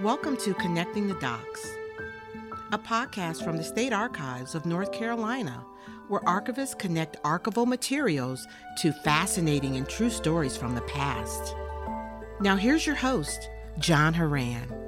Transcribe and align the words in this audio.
Welcome 0.00 0.36
to 0.38 0.52
Connecting 0.54 1.06
the 1.06 1.14
Docs, 1.20 1.64
a 2.72 2.78
podcast 2.78 3.44
from 3.44 3.56
the 3.56 3.62
State 3.62 3.92
Archives 3.92 4.56
of 4.56 4.66
North 4.66 4.90
Carolina, 4.90 5.64
where 6.08 6.20
archivists 6.22 6.76
connect 6.76 7.22
archival 7.22 7.68
materials 7.68 8.48
to 8.78 8.92
fascinating 8.92 9.76
and 9.76 9.88
true 9.88 10.10
stories 10.10 10.56
from 10.56 10.74
the 10.74 10.80
past. 10.82 11.54
Now, 12.40 12.56
here's 12.56 12.84
your 12.84 12.96
host, 12.96 13.48
John 13.78 14.12
Horan. 14.12 14.79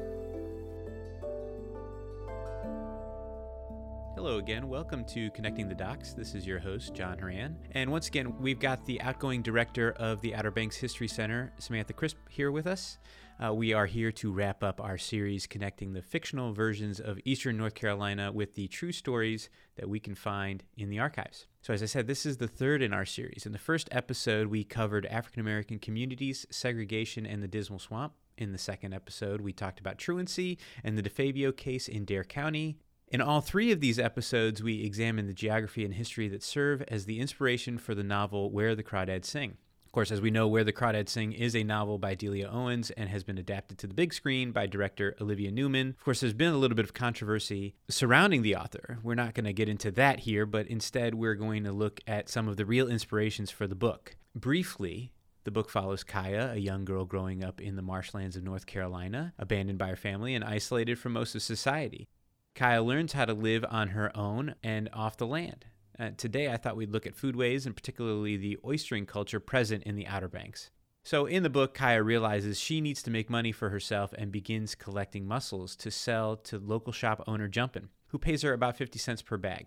Again. 4.43 4.69
Welcome 4.69 5.05
to 5.05 5.31
Connecting 5.31 5.69
the 5.69 5.75
Docs. 5.77 6.15
This 6.15 6.35
is 6.35 6.45
your 6.45 6.59
host, 6.59 6.95
John 6.95 7.17
Horan. 7.17 7.57
And 7.71 7.93
once 7.93 8.09
again, 8.09 8.35
we've 8.41 8.59
got 8.59 8.85
the 8.85 9.01
outgoing 9.01 9.41
director 9.41 9.93
of 9.93 10.21
the 10.21 10.35
Outer 10.35 10.51
Banks 10.51 10.75
History 10.75 11.07
Center, 11.07 11.53
Samantha 11.61 11.93
Crisp, 11.93 12.17
here 12.29 12.51
with 12.51 12.67
us. 12.67 12.99
Uh, 13.39 13.55
we 13.55 13.73
are 13.73 13.87
here 13.87 14.11
to 14.11 14.33
wrap 14.33 14.65
up 14.65 14.81
our 14.81 14.99
series 14.99 15.47
connecting 15.47 15.93
the 15.93 16.03
fictional 16.03 16.53
versions 16.53 16.99
of 16.99 17.21
Eastern 17.25 17.57
North 17.57 17.77
Carolina 17.77 18.33
with 18.33 18.57
the 18.57 18.67
true 18.67 18.91
stories 18.91 19.49
that 19.77 19.89
we 19.89 20.01
can 20.01 20.17
find 20.17 20.65
in 20.77 20.91
the 20.91 20.99
archives. 20.99 21.47
So, 21.61 21.73
as 21.73 21.81
I 21.81 21.87
said, 21.87 22.09
this 22.09 22.27
is 22.27 22.39
the 22.39 22.49
third 22.49 22.83
in 22.83 22.93
our 22.93 23.07
series. 23.07 23.47
In 23.47 23.53
the 23.53 23.59
first 23.59 23.89
episode, 23.93 24.49
we 24.49 24.65
covered 24.65 25.07
African 25.07 25.41
American 25.41 25.79
communities, 25.79 26.47
segregation, 26.51 27.27
and 27.27 27.45
the 27.45 27.49
Dismal 27.49 27.79
Swamp. 27.79 28.15
In 28.37 28.51
the 28.51 28.59
second 28.59 28.93
episode, 28.93 29.41
we 29.41 29.53
talked 29.53 29.79
about 29.79 29.99
truancy 29.99 30.59
and 30.83 30.99
the 30.99 31.03
DeFabio 31.03 31.57
case 31.57 31.87
in 31.87 32.05
Dare 32.05 32.25
County. 32.25 32.79
In 33.13 33.21
all 33.21 33.43
three 33.43 33.71
of 33.71 33.81
these 33.81 33.99
episodes, 33.99 34.63
we 34.63 34.83
examine 34.83 35.27
the 35.27 35.35
geography 35.35 35.85
and 35.85 35.93
history 35.93 36.29
that 36.29 36.43
serve 36.43 36.81
as 36.89 37.05
the 37.05 37.21
inspiration 37.21 37.77
for 37.77 37.95
the 37.95 38.03
novel 38.03 38.51
Where 38.51 38.75
the 38.75 38.83
Crawdads 38.83 39.27
Sing. 39.27 39.59
Of 39.85 39.93
course, 39.93 40.11
as 40.11 40.23
we 40.23 40.31
know, 40.31 40.49
Where 40.49 40.65
the 40.65 40.73
Crawdads 40.73 41.11
Sing 41.11 41.35
is 41.35 41.55
a 41.55 41.63
novel 41.63 41.99
by 41.99 42.15
Delia 42.15 42.49
Owens 42.49 42.91
and 42.93 43.11
has 43.11 43.23
been 43.23 43.37
adapted 43.37 43.77
to 43.77 43.87
the 43.87 43.93
big 43.93 44.15
screen 44.15 44.51
by 44.51 44.67
director 44.67 45.15
Olivia 45.21 45.51
Newman. 45.51 45.91
Of 45.91 46.03
course, 46.03 46.21
there's 46.21 46.33
been 46.33 46.55
a 46.55 46.57
little 46.57 46.75
bit 46.75 46.87
of 46.87 46.95
controversy 46.95 47.75
surrounding 47.91 48.41
the 48.41 48.57
author. 48.57 48.97
We're 49.03 49.15
not 49.15 49.35
going 49.35 49.45
to 49.45 49.53
get 49.53 49.69
into 49.69 49.91
that 49.91 50.21
here, 50.21 50.47
but 50.47 50.67
instead, 50.69 51.15
we're 51.15 51.35
going 51.35 51.65
to 51.65 51.73
look 51.73 52.01
at 52.07 52.31
some 52.31 52.49
of 52.49 52.57
the 52.57 52.65
real 52.65 52.89
inspirations 52.89 53.51
for 53.51 53.67
the 53.67 53.75
book. 53.75 54.17
Briefly, 54.35 55.13
the 55.45 55.51
book 55.51 55.69
follows 55.69 56.03
Kaya, 56.03 56.53
a 56.55 56.59
young 56.59 56.87
girl 56.87 57.05
growing 57.05 57.45
up 57.45 57.61
in 57.61 57.77
the 57.77 57.83
marshlands 57.83 58.37
of 58.37 58.43
North 58.43 58.65
Carolina, 58.65 59.35
abandoned 59.39 59.79
by 59.79 59.89
her 59.89 59.97
family 59.97 60.35
and 60.35 60.43
isolated 60.43 60.99
from 60.99 61.13
most 61.13 61.35
of 61.35 61.43
society. 61.43 62.09
Kaya 62.55 62.83
learns 62.83 63.15
how 63.15 63.25
to 63.25 63.33
live 63.33 63.65
on 63.69 63.89
her 63.89 64.15
own 64.17 64.55
and 64.63 64.89
off 64.93 65.17
the 65.17 65.27
land. 65.27 65.65
Uh, 65.99 66.11
today, 66.17 66.51
I 66.51 66.57
thought 66.57 66.77
we'd 66.77 66.93
look 66.93 67.07
at 67.07 67.17
foodways 67.17 67.65
and 67.65 67.75
particularly 67.75 68.37
the 68.37 68.59
oystering 68.65 69.07
culture 69.07 69.41
present 69.41 69.85
in 69.85 69.97
the 69.97 70.07
Outer 70.07 70.29
Banks. 70.29 70.71
So, 71.03 71.27
in 71.27 71.43
the 71.43 71.51
book, 71.51 71.75
Kaya 71.75 72.03
realizes 72.03 72.61
she 72.61 72.81
needs 72.81 73.03
to 73.03 73.11
make 73.11 73.31
money 73.31 73.53
for 73.53 73.71
herself 73.71 74.13
and 74.13 74.31
begins 74.31 74.75
collecting 74.75 75.27
mussels 75.27 75.75
to 75.77 75.91
sell 75.91 76.37
to 76.37 76.59
local 76.59 76.93
shop 76.93 77.25
owner 77.27 77.49
Jumpin, 77.49 77.89
who 78.09 78.19
pays 78.19 78.43
her 78.43 78.53
about 78.53 78.77
50 78.77 78.99
cents 78.99 79.23
per 79.23 79.37
bag. 79.37 79.67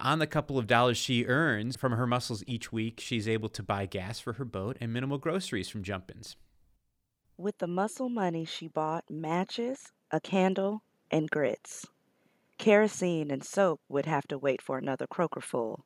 On 0.00 0.18
the 0.18 0.26
couple 0.26 0.58
of 0.58 0.66
dollars 0.66 0.98
she 0.98 1.24
earns 1.24 1.76
from 1.76 1.92
her 1.92 2.06
mussels 2.06 2.44
each 2.46 2.72
week, 2.72 3.00
she's 3.00 3.28
able 3.28 3.48
to 3.50 3.62
buy 3.62 3.86
gas 3.86 4.20
for 4.20 4.34
her 4.34 4.44
boat 4.44 4.76
and 4.80 4.92
minimal 4.92 5.16
groceries 5.16 5.70
from 5.70 5.82
Jumpin's. 5.82 6.36
With 7.38 7.58
the 7.58 7.66
mussel 7.66 8.08
money, 8.08 8.44
she 8.44 8.68
bought 8.68 9.04
matches, 9.08 9.92
a 10.10 10.20
candle, 10.20 10.82
and 11.10 11.30
grits. 11.30 11.86
Kerosene 12.58 13.30
and 13.30 13.44
soap 13.44 13.80
would 13.88 14.06
have 14.06 14.26
to 14.28 14.38
wait 14.38 14.62
for 14.62 14.78
another 14.78 15.06
croakerful. 15.06 15.84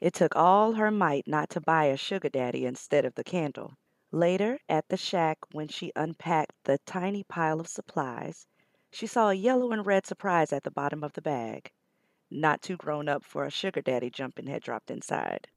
It 0.00 0.14
took 0.14 0.36
all 0.36 0.74
her 0.74 0.90
might 0.90 1.26
not 1.26 1.50
to 1.50 1.60
buy 1.60 1.86
a 1.86 1.96
sugar 1.96 2.28
daddy 2.28 2.66
instead 2.66 3.04
of 3.04 3.14
the 3.14 3.24
candle. 3.24 3.74
Later, 4.10 4.58
at 4.68 4.88
the 4.88 4.96
shack, 4.96 5.38
when 5.52 5.68
she 5.68 5.92
unpacked 5.96 6.54
the 6.64 6.78
tiny 6.86 7.24
pile 7.24 7.60
of 7.60 7.68
supplies, 7.68 8.46
she 8.90 9.06
saw 9.06 9.30
a 9.30 9.34
yellow 9.34 9.72
and 9.72 9.84
red 9.84 10.06
surprise 10.06 10.52
at 10.52 10.62
the 10.62 10.70
bottom 10.70 11.02
of 11.04 11.12
the 11.14 11.22
bag. 11.22 11.72
Not 12.30 12.62
too 12.62 12.76
grown 12.76 13.08
up 13.08 13.24
for 13.24 13.44
a 13.44 13.50
sugar 13.50 13.80
daddy 13.80 14.10
Jumpin 14.10 14.46
had 14.46 14.62
dropped 14.62 14.90
inside. 14.90 15.48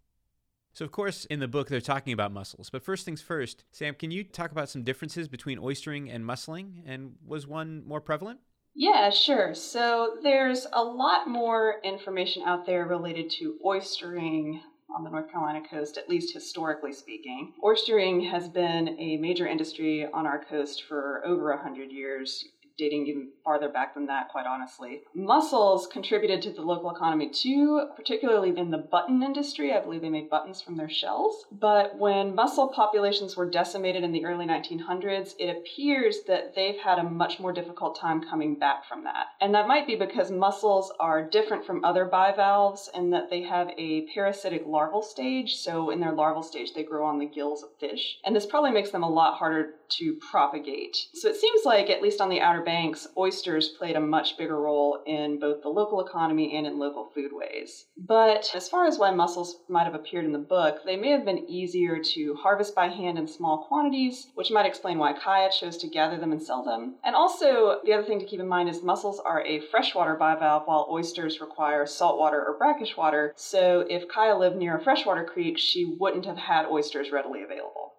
So, 0.74 0.86
of 0.86 0.92
course, 0.92 1.26
in 1.26 1.40
the 1.40 1.48
book, 1.48 1.68
they're 1.68 1.82
talking 1.82 2.14
about 2.14 2.32
mussels. 2.32 2.70
But 2.70 2.84
first 2.84 3.06
things 3.06 3.22
first, 3.22 3.66
Sam, 3.72 3.94
can 3.94 4.10
you 4.10 4.24
talk 4.24 4.52
about 4.52 4.70
some 4.70 4.84
differences 4.84 5.28
between 5.28 5.60
oystering 5.60 6.14
and 6.14 6.26
mussling? 6.26 6.84
And 6.86 7.16
was 7.26 7.46
one 7.46 7.86
more 7.86 8.00
prevalent? 8.00 8.40
Yeah, 8.74 9.10
sure. 9.10 9.54
So 9.54 10.18
there's 10.24 10.66
a 10.74 10.84
lot 10.84 11.28
more 11.28 11.76
information 11.84 12.44
out 12.44 12.66
there 12.66 12.86
related 12.86 13.30
to 13.40 13.58
oystering 13.66 14.62
on 14.96 15.04
the 15.04 15.10
North 15.10 15.32
Carolina 15.32 15.62
coast, 15.70 15.98
at 15.98 16.10
least 16.10 16.34
historically 16.34 16.94
speaking. 16.94 17.54
Oystering 17.64 18.30
has 18.30 18.50
been 18.50 18.98
a 19.00 19.18
major 19.18 19.48
industry 19.48 20.08
on 20.14 20.26
our 20.26 20.44
coast 20.46 20.84
for 20.88 21.22
over 21.26 21.50
100 21.54 21.92
years 21.92 22.46
dating 22.78 23.08
even 23.08 23.30
farther 23.44 23.70
back 23.70 23.94
than 23.94 24.08
that, 24.08 24.30
quite 24.30 24.46
honestly. 24.46 25.02
Mussels 25.14 25.88
contributed 25.88 26.42
to 26.42 26.52
the 26.52 26.62
local 26.62 26.92
economy 26.92 27.30
too, 27.30 27.88
particularly 27.96 28.58
in 28.58 28.72
the 28.72 28.78
button 28.78 29.24
industry. 29.24 29.74
I 29.74 29.82
believe 29.82 30.02
they 30.02 30.10
made 30.10 30.30
buttons 30.30 30.62
from 30.62 30.78
their 30.78 30.90
shells. 30.90 31.46
But 31.52 31.98
when 31.98 32.36
mussel 32.36 32.70
populations 32.70 33.36
were 33.36 33.50
decimated 33.50 34.04
in 34.04 34.12
the 34.12 34.26
early 34.26 34.46
1900s, 34.46 35.36
it 35.40 35.56
appears 35.56 36.20
that 36.28 36.56
they've 36.56 36.78
had 36.78 37.00
a 37.00 37.04
much 37.04 37.40
more 37.40 37.54
difficult 37.54 38.00
time 38.00 38.22
coming 38.22 38.56
back 38.56 38.86
from 38.88 39.04
that. 39.04 39.28
And 39.40 39.54
that 39.56 39.68
might 39.68 39.88
be 39.88 39.96
because 39.96 40.32
mussels 40.32 40.92
are 41.00 41.28
different 41.28 41.66
from 41.66 41.84
other 41.84 42.06
bivalves 42.06 42.90
in 42.94 43.10
that 43.12 43.30
they 43.30 43.44
have 43.44 43.70
a 43.78 44.08
parasitic 44.14 44.64
larval 44.66 45.02
stage. 45.02 45.56
So 45.56 45.90
in 45.90 46.00
their 46.00 46.14
larval 46.14 46.44
stage, 46.44 46.74
they 46.74 46.84
grow 46.84 47.06
on 47.06 47.20
the 47.20 47.26
gills 47.26 47.64
of 47.64 47.70
fish. 47.80 48.20
And 48.24 48.36
this 48.36 48.46
probably 48.46 48.72
makes 48.72 48.92
them 48.92 49.04
a 49.04 49.10
lot 49.10 49.38
harder 49.38 49.76
to 49.90 50.14
propagate. 50.32 51.08
So 51.14 51.28
it 51.28 51.36
seems 51.36 51.66
like, 51.66 51.90
at 51.90 52.02
least 52.02 52.22
on 52.22 52.30
the 52.30 52.42
Outer 52.42 52.61
Banks, 52.62 53.08
oysters 53.18 53.70
played 53.70 53.96
a 53.96 54.00
much 54.00 54.38
bigger 54.38 54.60
role 54.60 55.02
in 55.06 55.40
both 55.40 55.62
the 55.62 55.70
local 55.70 56.06
economy 56.06 56.56
and 56.56 56.66
in 56.66 56.80
local 56.80 57.12
foodways. 57.16 57.86
But 57.98 58.52
as 58.56 58.70
far 58.70 58.86
as 58.86 58.98
why 58.98 59.12
mussels 59.12 59.58
might 59.68 59.86
have 59.86 59.96
appeared 59.96 60.26
in 60.26 60.32
the 60.32 60.40
book, 60.40 60.80
they 60.86 60.96
may 60.96 61.10
have 61.10 61.26
been 61.26 61.50
easier 61.50 62.00
to 62.14 62.36
harvest 62.36 62.76
by 62.76 62.88
hand 62.88 63.18
in 63.18 63.28
small 63.28 63.66
quantities, 63.68 64.28
which 64.36 64.52
might 64.52 64.66
explain 64.66 64.98
why 64.98 65.14
Kaya 65.14 65.50
chose 65.52 65.78
to 65.78 65.88
gather 65.88 66.18
them 66.18 66.32
and 66.32 66.42
sell 66.42 66.64
them. 66.64 66.96
And 67.04 67.16
also, 67.16 67.80
the 67.84 67.94
other 67.94 68.08
thing 68.08 68.20
to 68.20 68.26
keep 68.26 68.40
in 68.40 68.48
mind 68.48 68.70
is 68.70 68.84
mussels 68.84 69.20
are 69.20 69.44
a 69.46 69.60
freshwater 69.60 70.16
bivalve, 70.16 70.68
while 70.68 70.88
oysters 70.90 71.42
require 71.42 71.86
saltwater 71.86 72.44
or 72.46 72.58
brackish 72.58 72.96
water. 72.98 73.34
So 73.36 73.86
if 73.90 74.08
Kaya 74.08 74.38
lived 74.38 74.58
near 74.58 74.78
a 74.78 74.84
freshwater 74.84 75.24
creek, 75.24 75.58
she 75.58 75.86
wouldn't 76.00 76.26
have 76.26 76.38
had 76.38 76.66
oysters 76.66 77.12
readily 77.12 77.44
available. 77.44 77.91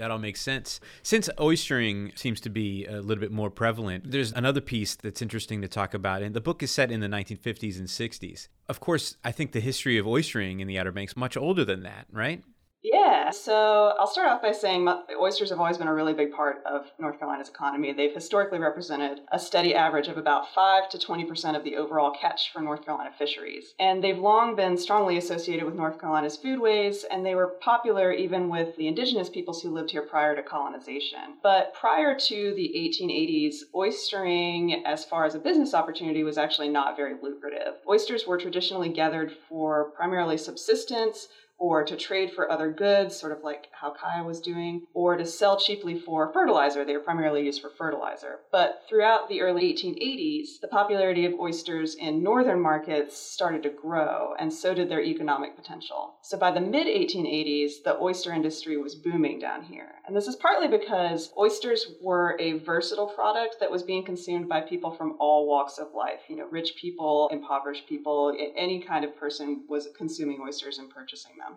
That 0.00 0.10
all 0.10 0.18
makes 0.18 0.40
sense. 0.40 0.80
Since 1.02 1.28
oystering 1.36 2.18
seems 2.18 2.40
to 2.40 2.48
be 2.48 2.86
a 2.86 3.02
little 3.02 3.20
bit 3.20 3.30
more 3.30 3.50
prevalent, 3.50 4.10
there's 4.10 4.32
another 4.32 4.62
piece 4.62 4.94
that's 4.96 5.20
interesting 5.20 5.60
to 5.60 5.68
talk 5.68 5.92
about. 5.92 6.22
And 6.22 6.34
the 6.34 6.40
book 6.40 6.62
is 6.62 6.70
set 6.70 6.90
in 6.90 7.00
the 7.00 7.06
1950s 7.06 7.78
and 7.78 7.86
60s. 7.86 8.48
Of 8.66 8.80
course, 8.80 9.18
I 9.22 9.30
think 9.30 9.52
the 9.52 9.60
history 9.60 9.98
of 9.98 10.06
oystering 10.06 10.60
in 10.60 10.66
the 10.66 10.78
Outer 10.78 10.90
Banks 10.90 11.18
much 11.18 11.36
older 11.36 11.66
than 11.66 11.82
that, 11.82 12.06
right? 12.10 12.42
Yeah, 12.82 13.28
so 13.30 13.92
I'll 13.98 14.06
start 14.06 14.30
off 14.30 14.40
by 14.40 14.52
saying 14.52 14.88
oysters 15.20 15.50
have 15.50 15.60
always 15.60 15.76
been 15.76 15.86
a 15.86 15.94
really 15.94 16.14
big 16.14 16.32
part 16.32 16.62
of 16.64 16.86
North 16.98 17.18
Carolina's 17.18 17.50
economy. 17.50 17.92
They've 17.92 18.14
historically 18.14 18.58
represented 18.58 19.20
a 19.30 19.38
steady 19.38 19.74
average 19.74 20.08
of 20.08 20.16
about 20.16 20.54
5 20.54 20.88
to 20.90 20.98
20% 20.98 21.56
of 21.56 21.64
the 21.64 21.76
overall 21.76 22.10
catch 22.10 22.52
for 22.52 22.62
North 22.62 22.84
Carolina 22.84 23.10
fisheries. 23.18 23.74
And 23.78 24.02
they've 24.02 24.18
long 24.18 24.56
been 24.56 24.78
strongly 24.78 25.18
associated 25.18 25.66
with 25.66 25.74
North 25.74 26.00
Carolina's 26.00 26.38
foodways, 26.38 27.04
and 27.10 27.24
they 27.24 27.34
were 27.34 27.58
popular 27.60 28.12
even 28.12 28.48
with 28.48 28.74
the 28.76 28.88
indigenous 28.88 29.28
peoples 29.28 29.60
who 29.60 29.74
lived 29.74 29.90
here 29.90 30.02
prior 30.02 30.34
to 30.34 30.42
colonization. 30.42 31.36
But 31.42 31.74
prior 31.74 32.18
to 32.18 32.54
the 32.54 32.72
1880s, 32.74 33.56
oystering, 33.74 34.82
as 34.86 35.04
far 35.04 35.26
as 35.26 35.34
a 35.34 35.38
business 35.38 35.74
opportunity, 35.74 36.24
was 36.24 36.38
actually 36.38 36.70
not 36.70 36.96
very 36.96 37.14
lucrative. 37.22 37.74
Oysters 37.86 38.26
were 38.26 38.38
traditionally 38.38 38.88
gathered 38.88 39.32
for 39.50 39.90
primarily 39.90 40.38
subsistence 40.38 41.28
or 41.60 41.84
to 41.84 41.94
trade 41.94 42.32
for 42.32 42.50
other 42.50 42.72
goods, 42.72 43.14
sort 43.14 43.32
of 43.32 43.44
like 43.44 43.68
how 43.70 43.90
Kaya 43.92 44.24
was 44.24 44.40
doing, 44.40 44.86
or 44.94 45.16
to 45.16 45.26
sell 45.26 45.60
cheaply 45.60 45.98
for 45.98 46.32
fertilizer. 46.32 46.84
They 46.84 46.96
were 46.96 47.02
primarily 47.02 47.44
used 47.44 47.60
for 47.60 47.68
fertilizer. 47.68 48.40
But 48.50 48.82
throughout 48.88 49.28
the 49.28 49.42
early 49.42 49.72
1880s, 49.74 50.60
the 50.62 50.68
popularity 50.68 51.26
of 51.26 51.34
oysters 51.34 51.94
in 51.94 52.22
northern 52.22 52.60
markets 52.60 53.16
started 53.16 53.62
to 53.64 53.68
grow, 53.68 54.34
and 54.38 54.52
so 54.52 54.72
did 54.72 54.88
their 54.88 55.02
economic 55.02 55.54
potential. 55.54 56.14
So 56.22 56.38
by 56.38 56.50
the 56.50 56.60
mid 56.60 56.86
1880s, 56.86 57.82
the 57.84 57.98
oyster 58.00 58.32
industry 58.32 58.78
was 58.78 58.94
booming 58.94 59.38
down 59.38 59.62
here. 59.62 59.96
And 60.06 60.16
this 60.16 60.26
is 60.26 60.36
partly 60.36 60.66
because 60.66 61.30
oysters 61.36 61.86
were 62.02 62.38
a 62.40 62.58
versatile 62.60 63.08
product 63.08 63.56
that 63.60 63.70
was 63.70 63.82
being 63.82 64.04
consumed 64.04 64.48
by 64.48 64.62
people 64.62 64.92
from 64.92 65.16
all 65.20 65.46
walks 65.46 65.78
of 65.78 65.88
life. 65.94 66.20
You 66.28 66.36
know, 66.36 66.48
rich 66.50 66.74
people, 66.80 67.28
impoverished 67.30 67.86
people, 67.86 68.34
any 68.56 68.80
kind 68.80 69.04
of 69.04 69.14
person 69.16 69.64
was 69.68 69.88
consuming 69.96 70.40
oysters 70.42 70.78
and 70.78 70.88
purchasing 70.88 71.32
them. 71.36 71.49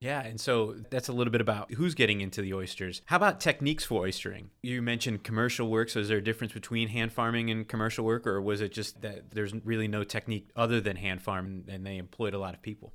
Yeah, 0.00 0.22
and 0.22 0.40
so 0.40 0.76
that's 0.90 1.08
a 1.08 1.12
little 1.12 1.30
bit 1.30 1.42
about 1.42 1.74
who's 1.74 1.94
getting 1.94 2.22
into 2.22 2.40
the 2.40 2.54
oysters. 2.54 3.02
How 3.04 3.16
about 3.16 3.38
techniques 3.38 3.84
for 3.84 4.04
oystering? 4.06 4.46
You 4.62 4.80
mentioned 4.80 5.24
commercial 5.24 5.68
work, 5.68 5.90
so 5.90 6.00
is 6.00 6.08
there 6.08 6.16
a 6.16 6.24
difference 6.24 6.54
between 6.54 6.88
hand 6.88 7.12
farming 7.12 7.50
and 7.50 7.68
commercial 7.68 8.04
work, 8.06 8.26
or 8.26 8.40
was 8.40 8.62
it 8.62 8.72
just 8.72 9.02
that 9.02 9.32
there's 9.32 9.54
really 9.62 9.88
no 9.88 10.02
technique 10.02 10.48
other 10.56 10.80
than 10.80 10.96
hand 10.96 11.20
farm 11.20 11.64
and 11.68 11.84
they 11.84 11.98
employed 11.98 12.32
a 12.32 12.38
lot 12.38 12.54
of 12.54 12.62
people? 12.62 12.94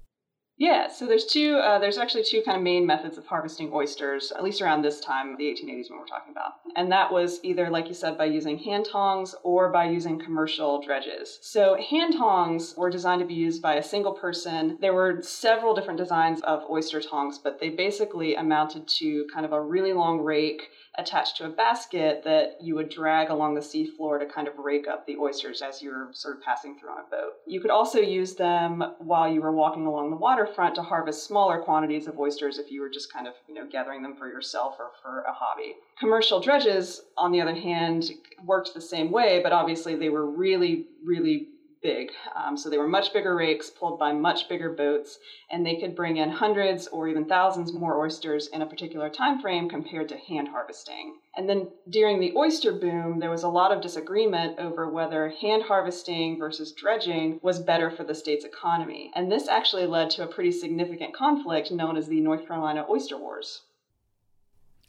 Yeah, 0.58 0.88
so 0.88 1.06
there's 1.06 1.26
two. 1.26 1.58
Uh, 1.58 1.80
there's 1.80 1.98
actually 1.98 2.24
two 2.24 2.42
kind 2.42 2.56
of 2.56 2.64
main 2.64 2.86
methods 2.86 3.18
of 3.18 3.26
harvesting 3.26 3.72
oysters, 3.74 4.32
at 4.32 4.44
least 4.44 4.62
around 4.62 4.82
this 4.82 5.02
time, 5.02 5.36
the 5.38 5.44
1880s, 5.44 5.90
when 5.90 6.00
we're 6.00 6.06
talking 6.06 6.32
about. 6.32 6.54
And 6.78 6.90
that 6.94 7.12
was 7.12 7.40
either, 7.44 7.70
like 7.70 7.90
you 7.90 7.94
said, 7.94 8.18
by 8.18 8.26
using 8.26 8.58
hand 8.60 8.88
tongs 8.90 9.36
or 9.44 9.70
by 9.70 9.90
using 9.90 10.18
commercial 10.18 10.82
dredges. 10.82 11.40
So 11.42 11.78
hand 11.90 12.14
tongs 12.14 12.74
were 12.78 12.90
designed 12.90 13.20
to 13.20 13.28
be 13.28 13.34
used 13.34 13.62
by 13.62 13.76
a 13.76 13.84
single 13.84 14.14
person. 14.14 14.78
There 14.80 14.94
were 14.94 15.22
several 15.22 15.76
different 15.76 16.00
designs 16.00 16.42
of 16.42 16.64
oyster 16.70 17.02
tongs, 17.02 17.38
but 17.38 17.60
they 17.60 17.70
basically 17.70 18.36
amounted 18.36 18.88
to 19.00 19.28
kind 19.34 19.46
of 19.46 19.52
a 19.52 19.62
really 19.62 19.92
long 19.92 20.22
rake 20.22 20.70
attached 20.98 21.38
to 21.38 21.46
a 21.46 21.50
basket 21.50 22.22
that 22.24 22.58
you 22.62 22.76
would 22.76 22.90
drag 22.90 23.30
along 23.30 23.56
the 23.56 23.62
seafloor 23.62 24.20
to 24.20 24.26
kind 24.26 24.48
of 24.48 24.58
rake 24.58 24.88
up 24.88 25.06
the 25.06 25.18
oysters 25.18 25.62
as 25.62 25.82
you're 25.82 26.10
sort 26.14 26.38
of 26.38 26.44
passing 26.44 26.78
through 26.80 26.90
on 26.90 27.00
a 27.00 27.10
boat. 27.10 27.34
You 27.46 27.60
could 27.60 27.72
also 27.72 28.00
use 28.00 28.36
them 28.36 28.84
while 29.00 29.32
you 29.32 29.42
were 29.42 29.52
walking 29.52 29.86
along 29.86 30.12
the 30.12 30.18
waterfront 30.46 30.76
to 30.76 30.82
harvest 30.82 31.26
smaller 31.26 31.60
quantities 31.60 32.08
of 32.08 32.20
oysters 32.20 32.58
if 32.58 32.72
you 32.72 32.82
were 32.82 32.90
just 32.90 33.12
kind 33.12 33.28
of, 33.28 33.34
you 33.48 33.56
know, 33.56 33.66
gathering 33.72 34.02
them 34.02 34.16
for 34.16 34.28
yourself 34.28 34.76
or 34.80 34.92
for 35.02 35.22
a 35.22 35.34
hobby. 35.34 35.76
Commercial 36.00 36.40
dredges, 36.40 37.02
on 37.18 37.32
the 37.32 37.42
other 37.42 37.56
hand, 37.56 38.12
worked 38.46 38.74
the 38.74 38.82
same 38.82 39.12
way, 39.12 39.40
but 39.42 39.52
obviously 39.52 39.96
they 39.96 40.10
were 40.10 40.26
really, 40.26 40.86
really 41.04 41.48
big. 41.86 42.10
Um, 42.36 42.58
so 42.58 42.68
they 42.68 42.80
were 42.80 42.88
much 42.88 43.14
bigger 43.14 43.36
rakes 43.36 43.70
pulled 43.70 44.00
by 44.00 44.12
much 44.12 44.50
bigger 44.50 44.72
boats, 44.72 45.20
and 45.52 45.64
they 45.64 45.76
could 45.76 45.96
bring 45.96 46.18
in 46.18 46.32
hundreds 46.32 46.88
or 46.88 47.08
even 47.08 47.26
thousands 47.26 47.74
more 47.74 48.02
oysters 48.04 48.48
in 48.48 48.64
a 48.64 48.66
particular 48.66 49.08
time 49.08 49.40
frame 49.40 49.70
compared 49.70 50.10
to 50.10 50.18
hand 50.18 50.48
harvesting. 50.48 51.18
And 51.38 51.48
then 51.48 51.68
during 51.88 52.20
the 52.20 52.34
oyster 52.36 52.74
boom, 52.74 53.20
there 53.20 53.30
was 53.30 53.44
a 53.44 53.48
lot 53.60 53.72
of 53.72 53.84
disagreement 53.84 54.58
over 54.58 54.90
whether 54.90 55.30
hand 55.30 55.62
harvesting 55.62 56.40
versus 56.40 56.72
dredging 56.72 57.40
was 57.44 57.60
better 57.60 57.92
for 57.92 58.04
the 58.04 58.16
state's 58.16 58.46
economy. 58.46 59.12
And 59.14 59.32
this 59.32 59.48
actually 59.48 59.86
led 59.86 60.10
to 60.12 60.24
a 60.24 60.28
pretty 60.28 60.52
significant 60.52 61.14
conflict 61.14 61.72
known 61.72 61.98
as 61.98 62.08
the 62.08 62.20
North 62.20 62.48
Carolina 62.48 62.84
Oyster 62.90 63.18
Wars. 63.18 63.62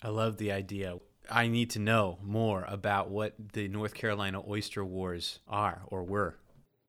I 0.03 0.09
love 0.09 0.39
the 0.39 0.51
idea. 0.51 0.97
I 1.31 1.49
need 1.49 1.69
to 1.71 1.79
know 1.79 2.19
more 2.23 2.65
about 2.69 3.11
what 3.11 3.35
the 3.53 3.69
North 3.69 3.93
Carolina 3.93 4.41
Oyster 4.49 4.83
Wars 4.83 5.41
are 5.47 5.83
or 5.89 6.03
were. 6.03 6.39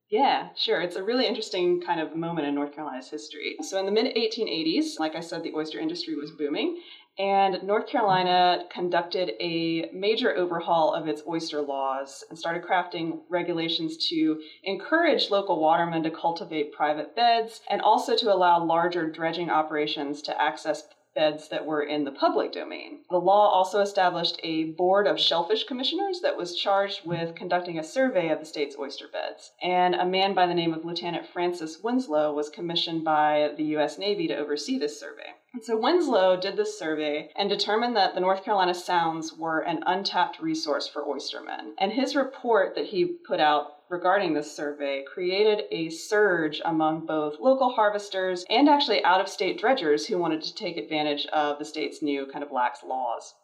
Yeah, 0.10 0.50
sure. 0.56 0.80
It's 0.80 0.96
a 0.96 1.04
really 1.04 1.28
interesting 1.28 1.82
kind 1.82 2.00
of 2.00 2.16
moment 2.16 2.48
in 2.48 2.56
North 2.56 2.74
Carolina's 2.74 3.10
history. 3.10 3.58
So, 3.62 3.78
in 3.78 3.86
the 3.86 3.92
mid 3.92 4.16
1880s, 4.16 5.00
like 5.00 5.16
I 5.16 5.20
said, 5.20 5.44
the 5.44 5.54
oyster 5.54 5.80
industry 5.80 6.16
was 6.16 6.32
booming, 6.32 6.82
and 7.20 7.62
North 7.64 7.88
Carolina 7.88 8.64
conducted 8.72 9.34
a 9.42 9.90
major 9.92 10.34
overhaul 10.38 10.94
of 10.94 11.10
its 11.10 11.24
oyster 11.28 11.62
laws 11.62 12.24
and 12.30 12.40
started 12.40 12.64
crafting 12.64 13.20
regulations 13.28 13.98
to 14.10 14.40
encourage 14.64 15.30
local 15.30 15.60
watermen 15.60 16.04
to 16.04 16.12
cultivate 16.12 16.72
private 16.72 17.14
beds 17.14 17.60
and 17.70 17.82
also 17.82 18.16
to 18.16 18.34
allow 18.34 18.64
larger 18.64 19.10
dredging 19.10 19.50
operations 19.50 20.22
to 20.22 20.42
access 20.42 20.84
beds 21.18 21.50
that 21.50 21.66
were 21.66 21.82
in 21.82 22.04
the 22.04 22.12
public 22.12 22.52
domain. 22.52 23.00
The 23.10 23.20
law 23.20 23.50
also 23.50 23.82
established 23.82 24.40
a 24.44 24.66
board 24.66 25.08
of 25.08 25.20
shellfish 25.20 25.64
commissioners 25.64 26.22
that 26.22 26.38
was 26.38 26.56
charged 26.56 27.06
with 27.06 27.36
conducting 27.36 27.80
a 27.80 27.84
survey 27.84 28.30
of 28.30 28.40
the 28.40 28.46
state's 28.46 28.78
oyster 28.78 29.08
beds. 29.12 29.52
And 29.62 29.96
a 29.96 30.06
man 30.06 30.36
by 30.36 30.46
the 30.46 30.54
name 30.54 30.74
of 30.74 30.86
Lieutenant 30.86 31.26
Francis 31.26 31.82
Winslow 31.82 32.34
was 32.34 32.50
commissioned 32.50 33.04
by 33.04 33.52
the 33.58 33.64
U.S. 33.64 33.98
Navy 33.98 34.28
to 34.28 34.38
oversee 34.38 34.78
this 34.78 35.00
survey. 35.00 35.34
So 35.62 35.78
Winslow 35.78 36.40
did 36.40 36.56
this 36.56 36.78
survey 36.78 37.32
and 37.36 37.50
determined 37.50 37.96
that 37.96 38.14
the 38.14 38.20
North 38.20 38.44
Carolina 38.44 38.74
Sounds 38.74 39.34
were 39.34 39.60
an 39.60 39.84
untapped 39.86 40.40
resource 40.40 40.88
for 40.88 41.04
oystermen. 41.04 41.74
And 41.78 41.92
his 41.92 42.16
report 42.16 42.76
that 42.76 42.86
he 42.86 43.06
put 43.06 43.40
out 43.40 43.78
regarding 43.90 44.34
this 44.34 44.54
survey 44.54 45.04
created 45.04 45.64
a 45.72 45.90
surge 45.90 46.62
among 46.66 47.06
both 47.06 47.40
local 47.40 47.70
harvesters 47.72 48.46
and 48.50 48.68
actually 48.68 49.04
out 49.04 49.22
of 49.22 49.30
state 49.30 49.60
dredgers 49.60 50.06
who 50.06 50.18
wanted 50.18 50.42
to 50.44 50.54
take 50.54 50.78
advantage 50.78 51.26
of 51.28 51.58
the 51.60 51.66
state's 51.66 52.02
new 52.02 52.26
kind 52.26 52.44
of 52.44 52.52
lax 52.52 52.84
laws. 52.84 53.36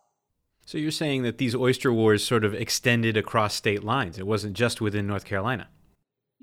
So 0.66 0.78
you're 0.78 0.92
saying 0.92 1.24
that 1.24 1.38
these 1.38 1.56
oyster 1.56 1.92
wars 1.92 2.24
sort 2.26 2.44
of 2.46 2.54
extended 2.54 3.18
across 3.18 3.54
state 3.54 3.84
lines, 3.84 4.20
it 4.20 4.28
wasn't 4.28 4.54
just 4.56 4.82
within 4.82 5.08
North 5.08 5.26
Carolina. 5.26 5.70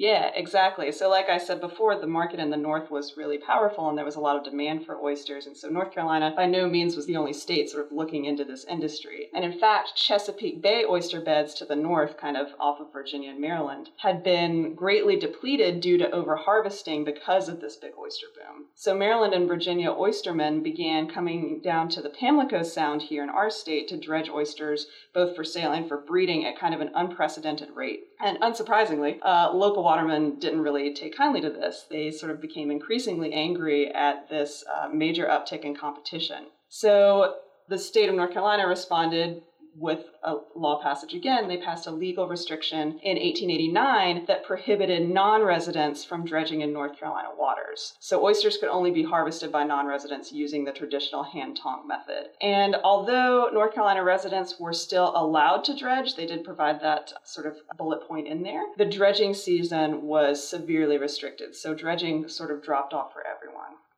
Yeah, 0.00 0.30
exactly. 0.34 0.92
So, 0.92 1.10
like 1.10 1.28
I 1.28 1.36
said 1.36 1.60
before, 1.60 1.94
the 1.94 2.06
market 2.06 2.40
in 2.40 2.48
the 2.48 2.56
North 2.56 2.90
was 2.90 3.18
really 3.18 3.36
powerful 3.36 3.90
and 3.90 3.98
there 3.98 4.04
was 4.06 4.16
a 4.16 4.20
lot 4.20 4.34
of 4.34 4.44
demand 4.44 4.86
for 4.86 4.98
oysters. 4.98 5.46
And 5.46 5.54
so, 5.54 5.68
North 5.68 5.92
Carolina 5.92 6.32
by 6.34 6.46
no 6.46 6.66
means 6.66 6.96
was 6.96 7.04
the 7.04 7.18
only 7.18 7.34
state 7.34 7.68
sort 7.68 7.84
of 7.84 7.92
looking 7.92 8.24
into 8.24 8.42
this 8.42 8.64
industry. 8.64 9.28
And 9.34 9.44
in 9.44 9.60
fact, 9.60 9.94
Chesapeake 9.96 10.62
Bay 10.62 10.86
oyster 10.88 11.20
beds 11.20 11.52
to 11.56 11.66
the 11.66 11.76
north, 11.76 12.16
kind 12.16 12.38
of 12.38 12.46
off 12.58 12.80
of 12.80 12.90
Virginia 12.94 13.28
and 13.28 13.42
Maryland, 13.42 13.90
had 13.98 14.22
been 14.22 14.74
greatly 14.74 15.16
depleted 15.16 15.82
due 15.82 15.98
to 15.98 16.08
overharvesting 16.08 17.04
because 17.04 17.50
of 17.50 17.60
this 17.60 17.76
big 17.76 17.92
oyster 17.98 18.28
boom. 18.34 18.68
So, 18.74 18.96
Maryland 18.96 19.34
and 19.34 19.46
Virginia 19.46 19.90
oystermen 19.90 20.62
began 20.62 21.10
coming 21.10 21.60
down 21.62 21.90
to 21.90 22.00
the 22.00 22.08
Pamlico 22.08 22.62
Sound 22.62 23.02
here 23.02 23.22
in 23.22 23.28
our 23.28 23.50
state 23.50 23.86
to 23.88 23.98
dredge 23.98 24.30
oysters, 24.30 24.86
both 25.12 25.36
for 25.36 25.44
sale 25.44 25.72
and 25.72 25.86
for 25.86 25.98
breeding, 25.98 26.46
at 26.46 26.58
kind 26.58 26.74
of 26.74 26.80
an 26.80 26.90
unprecedented 26.94 27.68
rate. 27.74 28.04
And 28.18 28.40
unsurprisingly, 28.40 29.18
uh, 29.22 29.52
local 29.52 29.89
watermen 29.90 30.38
didn't 30.38 30.60
really 30.60 30.94
take 30.94 31.16
kindly 31.16 31.40
to 31.40 31.50
this. 31.50 31.86
They 31.90 32.12
sort 32.12 32.30
of 32.30 32.40
became 32.40 32.70
increasingly 32.70 33.32
angry 33.32 33.92
at 33.92 34.28
this 34.28 34.62
uh, 34.72 34.88
major 34.88 35.26
uptick 35.26 35.62
in 35.62 35.74
competition. 35.74 36.46
So 36.68 37.34
the 37.68 37.76
state 37.76 38.08
of 38.08 38.14
North 38.14 38.32
Carolina 38.32 38.68
responded 38.68 39.42
with 39.76 40.04
a 40.24 40.36
law 40.54 40.82
passage 40.82 41.14
again, 41.14 41.48
they 41.48 41.56
passed 41.56 41.86
a 41.86 41.90
legal 41.90 42.28
restriction 42.28 42.98
in 43.02 43.16
1889 43.16 44.24
that 44.26 44.44
prohibited 44.44 45.08
non 45.08 45.42
residents 45.42 46.04
from 46.04 46.24
dredging 46.24 46.60
in 46.60 46.72
North 46.72 46.98
Carolina 46.98 47.28
waters. 47.38 47.94
So 48.00 48.24
oysters 48.24 48.56
could 48.56 48.68
only 48.68 48.90
be 48.90 49.04
harvested 49.04 49.52
by 49.52 49.64
non 49.64 49.86
residents 49.86 50.32
using 50.32 50.64
the 50.64 50.72
traditional 50.72 51.22
hand 51.22 51.56
tong 51.56 51.86
method. 51.86 52.30
And 52.40 52.76
although 52.82 53.48
North 53.52 53.74
Carolina 53.74 54.04
residents 54.04 54.58
were 54.58 54.72
still 54.72 55.12
allowed 55.16 55.64
to 55.64 55.76
dredge, 55.76 56.16
they 56.16 56.26
did 56.26 56.44
provide 56.44 56.80
that 56.80 57.12
sort 57.24 57.46
of 57.46 57.56
bullet 57.78 58.06
point 58.06 58.26
in 58.26 58.42
there, 58.42 58.62
the 58.76 58.84
dredging 58.84 59.34
season 59.34 60.02
was 60.02 60.46
severely 60.46 60.98
restricted. 60.98 61.54
So 61.54 61.74
dredging 61.74 62.28
sort 62.28 62.50
of 62.50 62.62
dropped 62.62 62.92
off 62.92 63.12
for. 63.12 63.20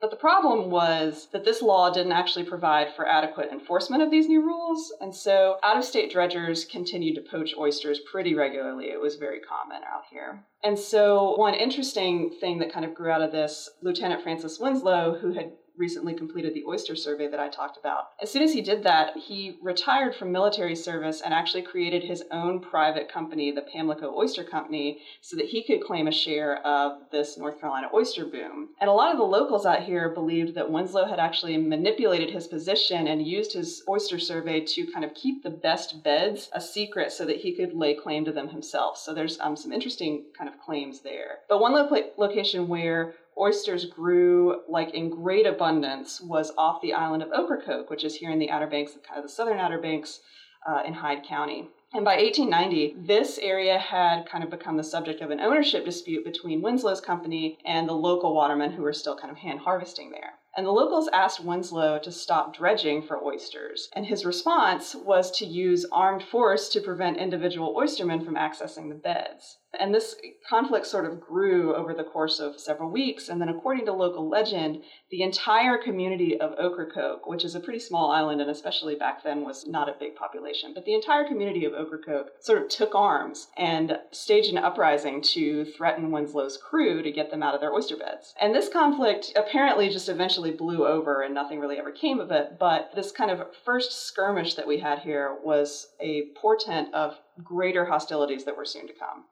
But 0.03 0.11
the 0.11 0.17
problem 0.17 0.69
was 0.69 1.29
that 1.31 1.45
this 1.45 1.63
law 1.63 1.89
didn't 1.89 2.11
actually 2.11 2.45
provide 2.45 2.93
for 2.93 3.07
adequate 3.07 3.53
enforcement 3.53 4.03
of 4.03 4.11
these 4.11 4.29
new 4.29 4.43
rules, 4.43 4.93
and 5.01 5.15
so 5.15 5.59
out 5.63 5.77
of 5.77 5.85
state 5.85 6.11
dredgers 6.11 6.65
continued 6.65 7.15
to 7.15 7.31
poach 7.31 7.55
oysters 7.57 8.01
pretty 8.11 8.35
regularly. 8.35 8.87
It 8.87 9.01
was 9.01 9.15
very 9.15 9.39
common 9.39 9.85
out 9.85 10.03
here. 10.11 10.45
And 10.65 10.77
so, 10.77 11.37
one 11.37 11.55
interesting 11.55 12.31
thing 12.41 12.59
that 12.59 12.73
kind 12.73 12.85
of 12.85 12.95
grew 12.95 13.13
out 13.13 13.23
of 13.23 13.31
this, 13.31 13.71
Lieutenant 13.81 14.25
Francis 14.25 14.59
Winslow, 14.59 15.19
who 15.21 15.35
had 15.35 15.53
recently 15.77 16.15
completed 16.15 16.55
the 16.55 16.65
oyster 16.67 16.95
survey 16.95 17.29
that 17.29 17.41
I 17.41 17.49
talked 17.49 17.79
about. 17.79 18.11
As 18.21 18.31
soon 18.31 18.43
as 18.43 18.53
he 18.53 18.61
did 18.61 18.83
that, 18.85 19.17
he 19.17 19.59
retired 19.63 20.15
from 20.15 20.33
military 20.33 20.77
service 20.77 21.21
and 21.21 21.33
actually 21.33 21.63
created 21.63 22.05
his 22.05 22.25
own 22.31 22.61
private 22.61 23.11
company, 23.11 23.51
the 23.51 23.63
Pamlico 23.63 24.15
Oyster 24.15 24.45
Company, 24.45 25.01
so 25.21 25.37
that 25.37 25.47
he 25.47 25.63
could 25.63 25.83
claim 25.83 26.09
a 26.09 26.13
share 26.13 26.65
of 26.67 27.11
this 27.11 27.39
North 27.39 27.61
Carolina 27.61 27.89
oyster 27.95 28.25
boom. 28.25 28.71
And 28.81 28.91
a 28.91 28.93
lot 28.93 29.13
of 29.13 29.19
the 29.19 29.25
locals 29.25 29.67
out 29.67 29.83
here 29.83 30.11
believed 30.11 30.55
that 30.55 30.71
Winslow 30.71 31.07
had 31.07 31.19
actually 31.19 31.57
manipulated 31.57 32.31
his 32.31 32.47
position 32.47 33.07
and 33.07 33.27
used 33.27 33.53
his 33.53 33.83
oyster 33.89 34.19
survey 34.19 34.61
to 34.61 34.87
kind 34.93 35.05
of 35.05 35.15
keep 35.15 35.43
the 35.43 35.51
best 35.51 36.03
beds 36.03 36.51
a 36.53 36.61
secret 36.61 37.13
so 37.13 37.25
that 37.27 37.39
he 37.39 37.55
could 37.55 37.75
lay 37.75 37.95
claim 37.95 38.25
to 38.25 38.33
them 38.33 38.49
himself. 38.49 38.99
So 38.99 39.15
there's 39.15 39.39
um, 39.41 39.57
some 39.57 39.73
interesting 39.73 40.25
kind 40.37 40.49
of 40.49 40.61
claims 40.61 41.01
there. 41.01 41.39
But 41.49 41.61
one 41.61 41.73
lo- 41.73 42.11
location 42.17 42.69
where 42.69 43.15
oysters 43.39 43.87
grew 43.87 44.63
like 44.69 44.95
in 44.95 45.11
great 45.11 45.47
abundance 45.47 46.21
was 46.21 46.53
off 46.57 46.81
the 46.81 46.93
island 46.93 47.23
of 47.23 47.33
Ocracoke, 47.33 47.91
which 47.91 48.05
is 48.05 48.15
here 48.17 48.31
in 48.31 48.39
the 48.39 48.51
Outer 48.51 48.67
Banks, 48.67 48.93
kind 49.07 49.19
of 49.19 49.25
the 49.25 49.33
southern 49.33 49.59
Outer 49.59 49.81
Banks 49.81 50.21
uh, 50.67 50.83
in 50.87 50.95
Hyde 50.95 51.25
County. 51.25 51.69
And 51.95 52.05
by 52.05 52.17
1890, 52.17 53.07
this 53.07 53.39
area 53.39 53.79
had 53.79 54.27
kind 54.27 54.43
of 54.43 54.51
become 54.51 54.77
the 54.77 54.85
subject 54.85 55.21
of 55.21 55.31
an 55.31 55.41
ownership 55.41 55.85
dispute 55.85 56.25
between 56.25 56.63
Winslow's 56.63 57.01
company 57.01 57.59
and 57.67 57.89
the 57.89 57.93
local 57.93 58.35
watermen 58.35 58.73
who 58.73 58.83
were 58.83 58.93
still 58.93 59.17
kind 59.17 59.31
of 59.31 59.37
hand 59.37 59.61
harvesting 59.61 60.11
there. 60.11 60.35
And 60.57 60.67
the 60.67 60.71
locals 60.71 61.09
asked 61.13 61.45
Winslow 61.45 61.99
to 62.01 62.13
stop 62.13 62.55
dredging 62.55 63.03
for 63.03 63.25
oysters. 63.25 63.89
And 63.95 64.05
his 64.05 64.27
response 64.27 64.95
was 64.95 65.31
to 65.39 65.47
use 65.47 65.87
armed 65.91 66.23
force 66.23 66.69
to 66.71 66.81
prevent 66.81 67.17
individual 67.17 67.75
oystermen 67.75 68.25
from 68.25 68.35
accessing 68.35 68.89
the 68.89 68.95
beds. 68.95 69.59
And 69.81 69.95
this 69.95 70.17
conflict 70.49 70.87
sort 70.87 71.07
of 71.07 71.19
grew 71.19 71.75
over 71.75 71.95
the 71.95 72.05
course 72.05 72.41
of 72.41 72.61
several 72.61 72.91
weeks. 72.91 73.31
And 73.31 73.41
then, 73.41 73.49
according 73.49 73.87
to 73.87 73.93
local 73.93 74.29
legend, 74.29 74.83
the 75.11 75.23
entire 75.23 75.79
community 75.79 76.39
of 76.39 76.53
Ocracoke, 76.59 77.27
which 77.27 77.45
is 77.45 77.55
a 77.55 77.61
pretty 77.61 77.79
small 77.79 78.11
island 78.11 78.43
and 78.43 78.51
especially 78.51 78.95
back 78.95 79.23
then 79.23 79.45
was 79.45 79.67
not 79.67 79.89
a 79.89 79.97
big 79.99 80.15
population, 80.15 80.73
but 80.75 80.85
the 80.85 80.95
entire 80.95 81.27
community 81.27 81.65
of 81.65 81.73
Ocracoke 81.73 82.33
sort 82.41 82.61
of 82.61 82.69
took 82.69 82.95
arms 82.95 83.49
and 83.57 83.99
staged 84.11 84.51
an 84.51 84.59
uprising 84.59 85.23
to 85.23 85.65
threaten 85.65 86.11
Winslow's 86.11 86.59
crew 86.59 87.03
to 87.03 87.11
get 87.11 87.31
them 87.31 87.43
out 87.43 87.55
of 87.55 87.63
their 87.63 87.73
oyster 87.73 87.97
beds. 87.97 88.35
And 88.41 88.55
this 88.55 88.69
conflict 88.69 89.33
apparently 89.37 89.89
just 89.89 90.11
eventually 90.11 90.42
blew 90.51 90.87
over 90.87 91.23
and 91.23 91.35
nothing 91.35 91.61
really 91.61 91.79
ever 91.79 91.93
came 91.93 92.21
of 92.21 92.31
it. 92.31 92.59
But 92.59 92.91
this 92.95 93.13
kind 93.13 93.31
of 93.31 93.55
first 93.65 94.07
skirmish 94.07 94.55
that 94.55 94.67
we 94.67 94.79
had 94.79 94.99
here 94.99 95.37
was 95.43 95.89
a 96.01 96.27
portent 96.35 96.93
of 96.93 97.19
greater 97.43 97.87
hostilities 97.87 98.45
that 98.45 98.57
were 98.57 98.65
soon 98.65 98.87
to 98.89 98.93
come. 98.93 99.25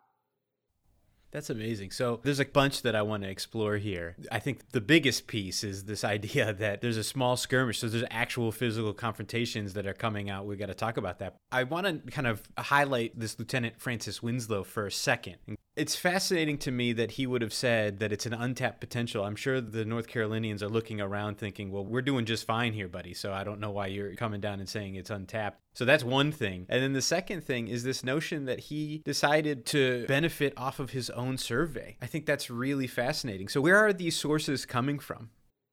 That's 1.33 1.51
amazing. 1.51 1.93
So 1.93 2.21
there's 2.25 2.41
a 2.41 2.45
bunch 2.45 2.83
that 2.83 2.97
I 2.97 3.03
want 3.03 3.23
to 3.23 3.29
explore 3.29 3.77
here. 3.77 4.17
I 4.33 4.41
think 4.41 4.73
the 4.73 4.81
biggest 4.81 5.27
piece 5.27 5.63
is 5.63 5.85
this 5.85 6.03
idea 6.03 6.53
that 6.59 6.81
there's 6.81 6.97
a 6.97 7.05
small 7.05 7.37
skirmish. 7.37 7.79
So 7.79 7.89
there's 7.89 8.05
actual 8.11 8.51
physical 8.51 8.93
confrontations 8.93 9.75
that 9.75 9.87
are 9.87 9.95
coming 9.95 10.29
out. 10.29 10.47
We 10.47 10.57
got 10.57 10.67
to 10.67 10.75
talk 10.75 10.97
about 10.97 11.21
that. 11.21 11.37
I 11.53 11.65
want 11.65 11.87
to 11.87 12.11
kind 12.11 12.27
of 12.27 12.43
highlight 12.59 13.19
this 13.19 13.39
Lieutenant 13.39 13.81
Francis 13.81 14.23
Winslow 14.23 14.65
for 14.65 14.87
a 14.87 14.93
second. 14.93 15.37
It's 15.81 15.97
fascinating 15.97 16.59
to 16.59 16.71
me 16.71 16.93
that 16.93 17.13
he 17.13 17.27
would 17.27 17.41
have 17.41 17.55
said 17.55 18.01
that 18.01 18.13
it's 18.13 18.27
an 18.27 18.35
untapped 18.35 18.81
potential. 18.81 19.25
I'm 19.25 19.35
sure 19.35 19.63
the 19.63 19.87
North 19.87 20.09
Carolinians 20.09 20.63
are 20.63 20.69
looking 20.69 21.01
around 21.01 21.39
thinking, 21.39 21.71
well, 21.71 21.87
we're 21.87 22.03
doing 22.03 22.27
just 22.27 22.47
fine 22.47 22.75
here, 22.75 22.87
buddy. 22.87 23.15
So 23.15 23.33
I 23.33 23.45
don't 23.45 23.61
know 23.61 23.71
why 23.71 23.87
you're 23.87 24.15
coming 24.15 24.43
down 24.43 24.61
and 24.61 24.69
saying 24.69 24.97
it's 24.97 25.09
untapped. 25.09 25.59
So 25.73 25.87
that's 25.87 26.05
one 26.05 26.33
thing. 26.33 26.67
And 26.69 26.83
then 26.83 26.93
the 26.93 27.01
second 27.01 27.45
thing 27.45 27.69
is 27.69 27.83
this 27.83 28.05
notion 28.05 28.45
that 28.45 28.61
he 28.61 29.01
decided 29.07 29.65
to 29.67 30.05
benefit 30.07 30.53
off 30.59 30.81
of 30.81 30.91
his 30.91 31.09
own 31.09 31.39
survey. 31.39 31.97
I 32.03 32.07
think 32.07 32.27
that's 32.27 32.51
really 32.51 32.87
fascinating. 32.87 33.49
So 33.49 33.63
where 33.63 33.79
are 33.79 33.95
these 33.95 34.19
sources 34.19 34.67
coming 34.67 34.99
from? 34.99 35.31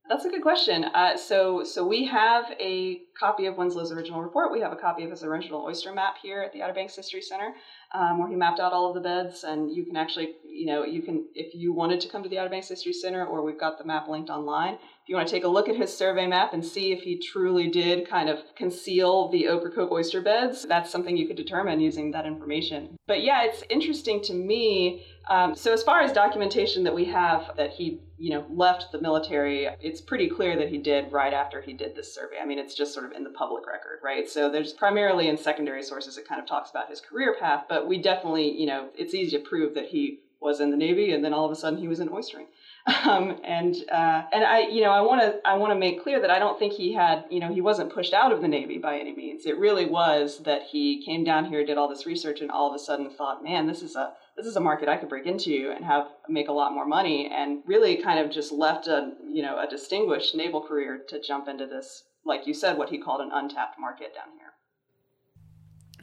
That's 0.10 0.24
a 0.24 0.30
good 0.30 0.42
question. 0.42 0.86
Uh, 0.86 1.18
so, 1.18 1.66
so 1.66 1.86
we 1.86 2.06
have 2.06 2.46
a 2.62 3.02
copy 3.20 3.46
of 3.46 3.58
Winslow's 3.58 3.92
original 3.92 4.22
report. 4.22 4.54
We 4.54 4.62
have 4.62 4.72
a 4.72 4.78
copy 4.78 5.04
of 5.04 5.12
his 5.12 5.22
original 5.22 5.64
oyster 5.64 5.94
map 5.94 6.16
here 6.22 6.42
at 6.42 6.54
the 6.54 6.62
Outer 6.62 6.74
Banks 6.74 6.96
History 6.96 7.22
Center 7.22 7.54
um, 7.94 8.20
where 8.20 8.30
he 8.30 8.36
mapped 8.36 8.60
out 8.60 8.74
all 8.74 8.90
of 8.90 8.96
the 8.96 9.02
beds. 9.02 9.44
And 9.44 9.76
you 9.76 9.86
can 9.86 9.96
actually, 9.96 10.36
you 10.46 10.66
know, 10.66 10.84
you 10.84 11.02
can, 11.02 11.26
if 11.36 11.56
you 11.56 11.74
wanted 11.74 12.02
to 12.02 12.10
come 12.10 12.24
to 12.24 12.30
the 12.30 12.38
Outer 12.40 12.50
Banks 12.50 12.70
History 12.70 12.94
Center, 12.94 13.26
or 13.26 13.44
we've 13.44 13.60
got 13.60 13.78
the 13.78 13.86
map 13.86 14.08
linked 14.08 14.30
online, 14.30 14.78
you 15.08 15.16
want 15.16 15.28
to 15.28 15.34
take 15.34 15.46
a 15.46 15.48
look 15.48 15.70
at 15.70 15.76
his 15.76 15.96
survey 15.96 16.28
map 16.28 16.54
and 16.54 16.64
see 16.64 16.92
if 16.92 17.02
he 17.02 17.18
truly 17.18 17.70
did 17.70 18.10
kind 18.10 18.30
of 18.30 18.40
conceal 18.56 19.30
the 19.30 19.48
Ocracoke 19.48 19.92
oyster 19.92 20.22
beds, 20.22 20.64
that's 20.64 20.92
something 20.92 21.16
you 21.16 21.28
could 21.28 21.38
determine 21.38 21.80
using 21.80 22.12
that 22.12 22.26
information. 22.26 22.98
But 23.08 23.24
yeah, 23.24 23.44
it's 23.44 23.64
interesting 23.70 24.22
to 24.24 24.34
me. 24.34 25.06
Um, 25.30 25.56
so 25.56 25.72
as 25.72 25.82
far 25.84 26.02
as 26.02 26.12
documentation 26.12 26.84
that 26.84 26.94
we 26.94 27.06
have 27.06 27.52
that 27.56 27.72
he, 27.72 28.02
you 28.18 28.32
know, 28.32 28.46
left 28.50 28.92
the 28.92 29.02
military, 29.02 29.68
it's 29.82 30.02
pretty 30.02 30.30
clear 30.30 30.58
that 30.58 30.70
he 30.70 30.78
did 30.78 31.12
right 31.12 31.34
after 31.34 31.62
he 31.62 31.74
did 31.74 31.96
this 31.96 32.14
survey. 32.14 32.38
I 32.42 32.46
mean, 32.46 32.60
it's 32.60 32.76
just 32.76 32.94
sort 32.94 33.06
of 33.06 33.14
in 33.14 33.24
the 33.24 33.30
public 33.30 33.66
record, 33.66 34.00
right? 34.04 34.30
So 34.30 34.50
there's 34.50 34.74
primarily 34.74 35.30
in 35.30 35.38
secondary 35.38 35.84
sources 35.84 36.18
it 36.18 36.28
kind 36.28 36.42
of 36.42 36.48
talks 36.48 36.70
about 36.70 36.90
his 36.90 37.00
career 37.00 37.36
path, 37.40 37.66
but 37.70 37.88
we 37.88 38.02
definitely, 38.02 38.52
you 38.52 38.68
know, 38.68 38.90
it's 38.98 39.14
easy 39.14 39.38
to 39.38 39.44
prove 39.44 39.74
that 39.76 39.88
he 39.88 40.20
was 40.40 40.60
in 40.60 40.70
the 40.70 40.78
Navy 40.78 41.12
and 41.12 41.24
then 41.24 41.34
all 41.34 41.46
of 41.46 41.52
a 41.52 41.56
sudden 41.56 41.80
he 41.80 41.88
was 41.88 42.00
in 42.00 42.10
oystering. 42.10 42.46
Um, 42.88 43.40
and 43.44 43.76
uh, 43.92 44.24
and 44.32 44.44
I, 44.46 44.68
you 44.68 44.82
know, 44.82 44.92
I 44.92 45.02
want 45.02 45.22
to 45.22 45.48
I 45.48 45.58
want 45.58 45.72
to 45.72 45.80
make 45.80 46.04
clear 46.04 46.22
that 46.22 46.30
I 46.30 46.40
don't 46.40 46.58
think 46.58 46.74
he 46.74 46.94
had, 46.94 47.26
you 47.30 47.40
know, 47.40 47.54
he 47.54 47.60
wasn't 47.60 47.94
pushed 47.94 48.14
out 48.14 48.32
of 48.32 48.42
the 48.42 48.48
Navy 48.48 48.78
by 48.78 48.98
any 48.98 49.14
means. 49.14 49.46
It 49.46 49.58
really 49.58 49.86
was 49.86 50.40
that 50.44 50.64
he 50.64 51.04
came 51.04 51.24
down 51.24 51.46
here, 51.46 51.66
did 51.66 51.78
all 51.78 51.90
this 51.90 52.06
research, 52.06 52.40
and 52.40 52.50
all 52.50 52.70
of 52.70 52.76
a 52.76 52.80
sudden 52.80 53.10
thought, 53.10 53.44
man, 53.44 53.68
this 53.68 53.82
is 53.82 53.96
a 53.96 54.14
this 54.38 54.46
is 54.46 54.56
a 54.56 54.62
market 54.62 54.88
I 54.88 54.98
could 54.98 55.10
break 55.10 55.26
into 55.26 55.74
and 55.76 55.84
have 55.84 56.08
make 56.30 56.48
a 56.48 56.54
lot 56.54 56.74
more 56.74 56.86
money, 56.86 57.30
and 57.34 57.62
really 57.66 57.98
kind 57.98 58.20
of 58.20 58.32
just 58.32 58.52
left 58.52 58.88
a 58.88 59.14
you 59.30 59.42
know 59.42 59.60
a 59.60 59.68
distinguished 59.68 60.36
naval 60.36 60.62
career 60.62 61.02
to 61.10 61.22
jump 61.22 61.48
into 61.48 61.66
this, 61.66 62.04
like 62.26 62.48
you 62.48 62.54
said, 62.54 62.78
what 62.78 62.90
he 62.90 63.00
called 63.00 63.22
an 63.22 63.32
untapped 63.34 63.80
market 63.80 64.14
down 64.14 64.38
here. 64.38 64.54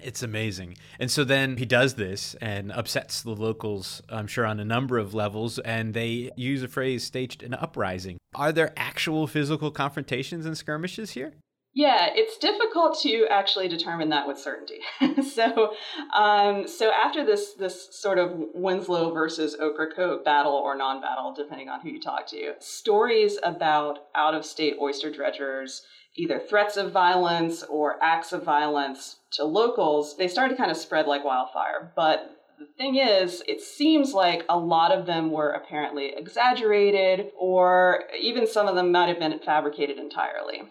It's 0.04 0.22
amazing. 0.22 0.76
And 1.00 1.10
so 1.10 1.24
then 1.24 1.56
he 1.56 1.64
does 1.64 1.94
this 1.94 2.34
and 2.40 2.70
upsets 2.70 3.22
the 3.22 3.30
locals, 3.30 4.02
I'm 4.10 4.26
sure, 4.26 4.44
on 4.44 4.60
a 4.60 4.64
number 4.64 4.98
of 4.98 5.14
levels. 5.14 5.58
And 5.60 5.94
they 5.94 6.30
use 6.36 6.62
a 6.62 6.68
phrase 6.68 7.04
staged 7.04 7.42
an 7.42 7.54
uprising. 7.54 8.18
Are 8.34 8.52
there 8.52 8.72
actual 8.76 9.26
physical 9.26 9.70
confrontations 9.70 10.44
and 10.44 10.58
skirmishes 10.58 11.12
here? 11.12 11.32
Yeah, 11.74 12.10
it's 12.14 12.38
difficult 12.38 13.00
to 13.00 13.26
actually 13.28 13.66
determine 13.66 14.08
that 14.10 14.28
with 14.28 14.38
certainty. 14.38 14.78
so, 15.34 15.74
um, 16.14 16.68
so 16.68 16.92
after 16.92 17.26
this 17.26 17.54
this 17.54 17.88
sort 17.90 18.18
of 18.18 18.30
Winslow 18.54 19.12
versus 19.12 19.56
Ocracoke 19.60 20.24
battle 20.24 20.52
or 20.52 20.76
non-battle, 20.76 21.34
depending 21.36 21.68
on 21.68 21.80
who 21.80 21.90
you 21.90 22.00
talk 22.00 22.28
to, 22.28 22.54
stories 22.60 23.38
about 23.42 24.06
out-of-state 24.14 24.76
oyster 24.80 25.10
dredgers 25.10 25.82
either 26.16 26.38
threats 26.38 26.76
of 26.76 26.92
violence 26.92 27.64
or 27.64 28.02
acts 28.02 28.32
of 28.32 28.44
violence 28.44 29.16
to 29.32 29.44
locals, 29.44 30.16
they 30.16 30.28
started 30.28 30.54
to 30.54 30.56
kind 30.56 30.70
of 30.70 30.76
spread 30.76 31.06
like 31.06 31.24
wildfire. 31.24 31.92
But 31.96 32.40
the 32.58 32.66
thing 32.78 32.96
is, 32.96 33.42
it 33.48 33.60
seems 33.60 34.12
like 34.12 34.44
a 34.48 34.56
lot 34.56 34.92
of 34.92 35.06
them 35.06 35.32
were 35.32 35.50
apparently 35.50 36.12
exaggerated, 36.16 37.32
or 37.36 38.04
even 38.18 38.46
some 38.46 38.68
of 38.68 38.76
them 38.76 38.92
might 38.92 39.08
have 39.08 39.18
been 39.18 39.38
fabricated 39.40 39.98
entirely. 39.98 40.62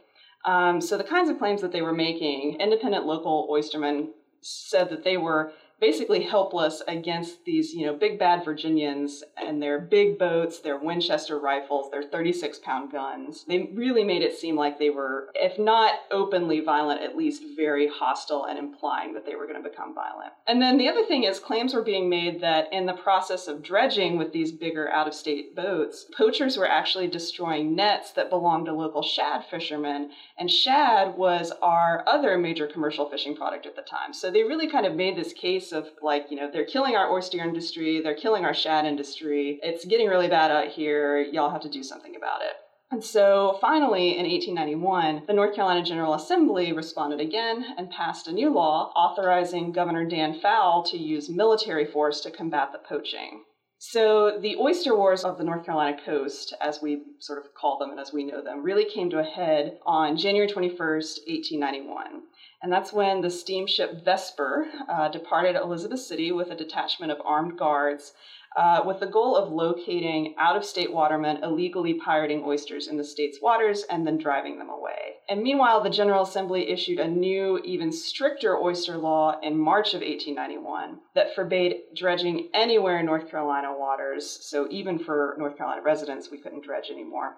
Um, 0.46 0.82
so, 0.82 0.98
the 0.98 1.04
kinds 1.04 1.30
of 1.30 1.38
claims 1.40 1.62
that 1.62 1.72
they 1.72 1.82
were 1.82 1.94
making, 1.94 2.58
independent 2.60 3.06
local 3.06 3.48
oystermen 3.50 4.10
said 4.42 4.90
that 4.90 5.04
they 5.04 5.18
were 5.18 5.54
basically 5.84 6.24
helpless 6.24 6.82
against 6.88 7.44
these, 7.44 7.74
you 7.74 7.86
know, 7.86 7.94
big 7.94 8.18
bad 8.18 8.46
Virginians 8.46 9.22
and 9.36 9.62
their 9.62 9.78
big 9.78 10.18
boats, 10.18 10.60
their 10.62 10.78
Winchester 10.78 11.38
rifles, 11.38 11.92
their 11.92 12.04
36 12.04 12.60
pound 12.60 12.90
guns. 12.90 13.44
They 13.50 13.70
really 13.74 14.06
made 14.06 14.22
it 14.22 14.34
seem 14.34 14.56
like 14.56 14.80
they 14.80 14.92
were, 14.92 15.30
if 15.36 15.60
not 15.60 15.96
openly 16.10 16.62
violent, 16.62 17.02
at 17.02 17.18
least 17.18 17.44
very 17.58 17.90
hostile 17.90 18.46
and 18.46 18.58
implying 18.58 19.14
that 19.14 19.26
they 19.26 19.36
were 19.36 19.46
going 19.46 19.62
to 19.62 19.70
become 19.70 19.94
violent. 19.94 20.32
And 20.48 20.62
then 20.62 20.78
the 20.78 20.88
other 20.88 21.04
thing 21.04 21.26
is, 21.26 21.38
claims 21.38 21.74
were 21.74 21.82
being 21.82 22.10
made 22.10 22.40
that 22.40 22.72
in 22.72 22.86
the 22.86 22.94
process 22.94 23.50
of 23.50 23.62
dredging 23.62 24.18
with 24.18 24.32
these 24.32 24.54
bigger 24.54 24.90
out 24.90 25.10
of 25.10 25.14
state 25.14 25.54
boats, 25.54 26.06
poachers 26.16 26.56
were 26.56 26.70
actually 26.70 27.10
destroying 27.10 27.76
nets 27.76 28.14
that 28.14 28.30
belonged 28.30 28.68
to 28.68 28.74
local 28.74 29.04
shad 29.04 29.44
fishermen. 29.52 30.12
And 30.38 30.50
shad 30.50 31.18
was 31.18 31.52
our 31.62 32.06
other 32.08 32.38
major 32.38 32.68
commercial 32.68 33.10
fishing 33.10 33.36
product 33.36 33.66
at 33.66 33.76
the 33.76 33.82
time. 33.82 34.14
So 34.14 34.32
they 34.32 34.44
really 34.44 34.70
kind 34.70 34.86
of 34.86 34.96
made 34.96 35.18
this 35.18 35.34
case 35.34 35.73
of 35.74 35.88
like, 36.02 36.28
you 36.30 36.38
know, 36.38 36.50
they're 36.52 36.66
killing 36.66 36.96
our 36.96 37.12
oyster 37.12 37.40
industry, 37.40 38.02
they're 38.02 38.16
killing 38.16 38.46
our 38.46 38.54
shad 38.54 38.86
industry. 38.86 39.60
It's 39.62 39.86
getting 39.86 40.08
really 40.08 40.28
bad 40.28 40.52
out 40.52 40.70
here. 40.70 41.20
Y'all 41.20 41.50
have 41.50 41.62
to 41.62 41.70
do 41.70 41.84
something 41.84 42.16
about 42.16 42.42
it. 42.42 42.54
And 42.92 43.04
so 43.04 43.58
finally, 43.60 44.20
in 44.20 44.30
1891, 44.30 45.24
the 45.26 45.34
North 45.34 45.56
Carolina 45.56 45.84
General 45.84 46.14
Assembly 46.14 46.74
responded 46.74 47.20
again 47.20 47.66
and 47.76 47.90
passed 47.90 48.28
a 48.28 48.32
new 48.32 48.54
law 48.54 48.92
authorizing 48.96 49.72
Governor 49.72 50.06
Dan 50.06 50.40
Fowle 50.40 50.84
to 50.84 50.98
use 50.98 51.28
military 51.28 51.86
force 51.86 52.22
to 52.22 52.30
combat 52.30 52.72
the 52.72 52.78
poaching. 52.78 53.46
So 53.80 54.38
the 54.40 54.56
oyster 54.58 54.96
wars 54.96 55.26
of 55.26 55.38
the 55.38 55.44
North 55.44 55.66
Carolina 55.66 55.98
coast, 56.06 56.54
as 56.62 56.82
we 56.82 57.02
sort 57.20 57.44
of 57.44 57.54
call 57.54 57.80
them 57.80 57.90
and 57.90 58.00
as 58.00 58.14
we 58.14 58.24
know 58.24 58.42
them, 58.42 58.64
really 58.64 58.86
came 58.86 59.10
to 59.10 59.20
a 59.20 59.24
head 59.24 59.80
on 59.86 60.16
January 60.16 60.48
21st, 60.48 61.26
1891. 61.28 62.22
And 62.64 62.72
that's 62.72 62.94
when 62.94 63.20
the 63.20 63.30
steamship 63.30 64.06
Vesper 64.06 64.68
uh, 64.88 65.10
departed 65.10 65.58
Elizabeth 65.58 66.00
City 66.00 66.32
with 66.32 66.50
a 66.50 66.56
detachment 66.56 67.12
of 67.12 67.22
armed 67.26 67.60
guards 67.60 68.14
uh, 68.56 68.82
with 68.86 69.02
the 69.02 69.06
goal 69.06 69.36
of 69.36 69.52
locating 69.52 70.34
out 70.38 70.56
of 70.56 70.64
state 70.64 70.94
watermen 70.94 71.44
illegally 71.44 71.96
pirating 71.96 72.42
oysters 72.46 72.88
in 72.88 72.96
the 72.96 73.04
state's 73.04 73.42
waters 73.42 73.84
and 73.90 74.08
then 74.08 74.18
driving 74.18 74.60
them 74.60 74.70
away. 74.70 75.16
And 75.28 75.44
meanwhile, 75.44 75.84
the 75.84 75.90
General 75.90 76.24
Assembly 76.24 76.70
issued 76.70 77.00
a 77.00 77.08
new, 77.08 77.60
even 77.66 77.92
stricter 77.92 78.58
oyster 78.58 78.98
law 78.98 79.40
in 79.42 79.58
March 79.58 79.94
of 79.94 80.00
1891 80.00 81.00
that 81.16 81.36
forbade 81.36 81.82
dredging 81.94 82.50
anywhere 82.54 83.00
in 83.00 83.06
North 83.06 83.30
Carolina 83.30 83.78
waters. 83.78 84.30
So 84.42 84.68
even 84.70 85.00
for 85.00 85.36
North 85.38 85.58
Carolina 85.58 85.82
residents, 85.82 86.32
we 86.32 86.38
couldn't 86.38 86.64
dredge 86.64 86.90
anymore. 86.90 87.36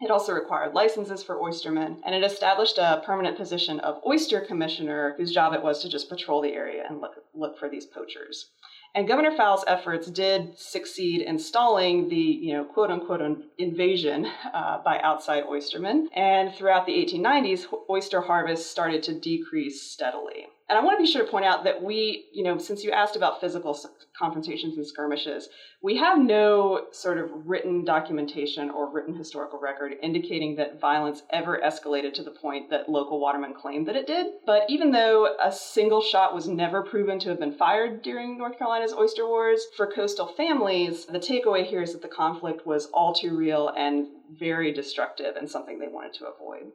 It 0.00 0.10
also 0.10 0.32
required 0.32 0.72
licenses 0.72 1.22
for 1.22 1.36
oystermen, 1.36 2.00
and 2.06 2.14
it 2.14 2.24
established 2.24 2.78
a 2.78 3.02
permanent 3.04 3.36
position 3.36 3.80
of 3.80 4.00
oyster 4.06 4.40
commissioner, 4.40 5.14
whose 5.18 5.30
job 5.30 5.52
it 5.52 5.62
was 5.62 5.82
to 5.82 5.90
just 5.90 6.08
patrol 6.08 6.40
the 6.40 6.54
area 6.54 6.84
and 6.88 7.02
look, 7.02 7.22
look 7.34 7.58
for 7.58 7.68
these 7.68 7.84
poachers. 7.84 8.50
And 8.94 9.06
Governor 9.06 9.36
Fowle's 9.36 9.64
efforts 9.66 10.10
did 10.10 10.58
succeed 10.58 11.20
in 11.20 11.38
stalling 11.38 12.08
the, 12.08 12.16
you 12.16 12.54
know, 12.54 12.64
quote 12.64 12.90
unquote 12.90 13.20
invasion 13.58 14.26
uh, 14.52 14.82
by 14.82 14.98
outside 15.00 15.44
oystermen. 15.44 16.06
And 16.14 16.54
throughout 16.54 16.86
the 16.86 16.92
1890s, 16.92 17.66
oyster 17.88 18.22
harvest 18.22 18.70
started 18.70 19.02
to 19.04 19.20
decrease 19.20 19.82
steadily. 19.82 20.46
And 20.70 20.78
I 20.78 20.84
want 20.84 20.96
to 20.96 21.02
be 21.02 21.10
sure 21.10 21.24
to 21.24 21.30
point 21.30 21.44
out 21.44 21.64
that 21.64 21.82
we, 21.82 22.26
you 22.32 22.44
know, 22.44 22.56
since 22.56 22.84
you 22.84 22.92
asked 22.92 23.16
about 23.16 23.40
physical 23.40 23.76
confrontations 24.16 24.76
and 24.76 24.86
skirmishes, 24.86 25.48
we 25.82 25.96
have 25.96 26.16
no 26.16 26.86
sort 26.92 27.18
of 27.18 27.28
written 27.44 27.84
documentation 27.84 28.70
or 28.70 28.88
written 28.88 29.16
historical 29.16 29.58
record 29.58 29.94
indicating 30.00 30.54
that 30.54 30.80
violence 30.80 31.22
ever 31.30 31.60
escalated 31.60 32.14
to 32.14 32.22
the 32.22 32.30
point 32.30 32.70
that 32.70 32.88
local 32.88 33.18
watermen 33.20 33.52
claimed 33.52 33.88
that 33.88 33.96
it 33.96 34.06
did. 34.06 34.26
But 34.46 34.62
even 34.68 34.92
though 34.92 35.34
a 35.42 35.50
single 35.50 36.00
shot 36.00 36.36
was 36.36 36.46
never 36.46 36.82
proven 36.84 37.18
to 37.18 37.30
have 37.30 37.40
been 37.40 37.54
fired 37.56 38.02
during 38.02 38.38
North 38.38 38.56
Carolina's 38.56 38.94
oyster 38.94 39.26
wars, 39.26 39.66
for 39.76 39.90
coastal 39.90 40.28
families, 40.36 41.04
the 41.06 41.18
takeaway 41.18 41.66
here 41.66 41.82
is 41.82 41.94
that 41.94 42.02
the 42.02 42.06
conflict 42.06 42.64
was 42.64 42.86
all 42.94 43.12
too 43.12 43.36
real 43.36 43.72
and 43.76 44.06
very 44.38 44.72
destructive 44.72 45.34
and 45.34 45.50
something 45.50 45.80
they 45.80 45.88
wanted 45.88 46.14
to 46.14 46.26
avoid. 46.26 46.70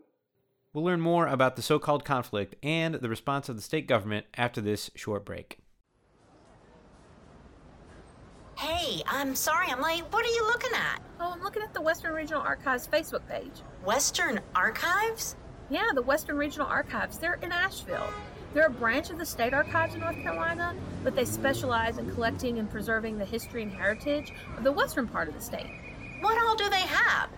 We'll 0.76 0.84
learn 0.84 1.00
more 1.00 1.26
about 1.26 1.56
the 1.56 1.62
so 1.62 1.80
called 1.80 2.04
conflict 2.04 2.56
and 2.62 2.96
the 2.96 3.08
response 3.08 3.48
of 3.48 3.56
the 3.56 3.62
state 3.62 3.88
government 3.88 4.26
after 4.36 4.60
this 4.60 4.92
short 4.94 5.24
break. 5.24 5.60
Hey, 8.58 9.02
I'm 9.08 9.36
sorry 9.36 9.68
I'm 9.70 9.82
late. 9.82 10.04
What 10.10 10.26
are 10.26 10.34
you 10.34 10.46
looking 10.48 10.74
at? 10.74 11.02
Oh, 11.22 11.32
I'm 11.32 11.42
looking 11.42 11.64
at 11.64 11.74
the 11.74 11.80
Western 11.80 12.14
Regional 12.14 12.42
Archives 12.42 12.90
Facebook 12.90 13.26
page. 13.30 13.54
Western 13.86 14.42
Archives? 14.54 15.38
Yeah, 15.70 15.92
the 15.96 16.02
Western 16.02 16.36
Regional 16.36 16.68
Archives. 16.68 17.18
They're 17.20 17.40
in 17.42 17.54
Asheville. 17.54 18.10
They're 18.54 18.68
a 18.68 18.70
branch 18.70 19.10
of 19.10 19.18
the 19.18 19.26
State 19.26 19.54
Archives 19.54 19.96
in 19.96 20.02
North 20.02 20.22
Carolina, 20.22 20.76
but 21.06 21.16
they 21.16 21.24
specialize 21.24 22.00
in 22.00 22.12
collecting 22.12 22.60
and 22.60 22.70
preserving 22.70 23.18
the 23.18 23.24
history 23.24 23.64
and 23.64 23.72
heritage 23.72 24.34
of 24.58 24.66
the 24.66 24.74
western 24.74 25.08
part 25.08 25.30
of 25.30 25.36
the 25.36 25.42
state. 25.42 25.72
What 26.20 26.38
all 26.44 26.58
do 26.58 26.70
they 26.70 26.82
have? 26.82 27.30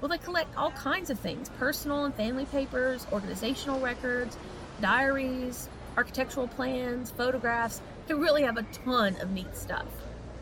Well, 0.00 0.08
they 0.08 0.18
collect 0.18 0.56
all 0.56 0.70
kinds 0.70 1.10
of 1.10 1.18
things 1.18 1.48
personal 1.58 2.04
and 2.04 2.14
family 2.14 2.44
papers, 2.46 3.06
organizational 3.12 3.80
records, 3.80 4.36
diaries, 4.80 5.68
architectural 5.96 6.46
plans, 6.46 7.10
photographs. 7.10 7.80
They 8.06 8.14
really 8.14 8.42
have 8.42 8.56
a 8.56 8.62
ton 8.62 9.16
of 9.20 9.30
neat 9.30 9.56
stuff. 9.56 9.86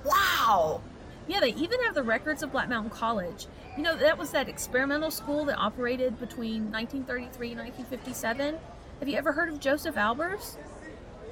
Wow! 0.04 0.82
Yeah, 1.26 1.40
they 1.40 1.54
even 1.54 1.80
have 1.82 1.94
the 1.94 2.02
records 2.02 2.42
of 2.42 2.52
Black 2.52 2.68
Mountain 2.68 2.90
College. 2.90 3.46
You 3.76 3.82
know, 3.82 3.96
that 3.96 4.16
was 4.16 4.30
that 4.30 4.48
experimental 4.48 5.10
school 5.10 5.44
that 5.46 5.58
operated 5.58 6.20
between 6.20 6.70
1933 6.70 7.52
and 7.52 7.60
1957. 7.60 8.58
Have 9.00 9.08
you 9.08 9.16
ever 9.16 9.32
heard 9.32 9.48
of 9.48 9.58
Josef 9.58 9.94
Albers? 9.96 10.56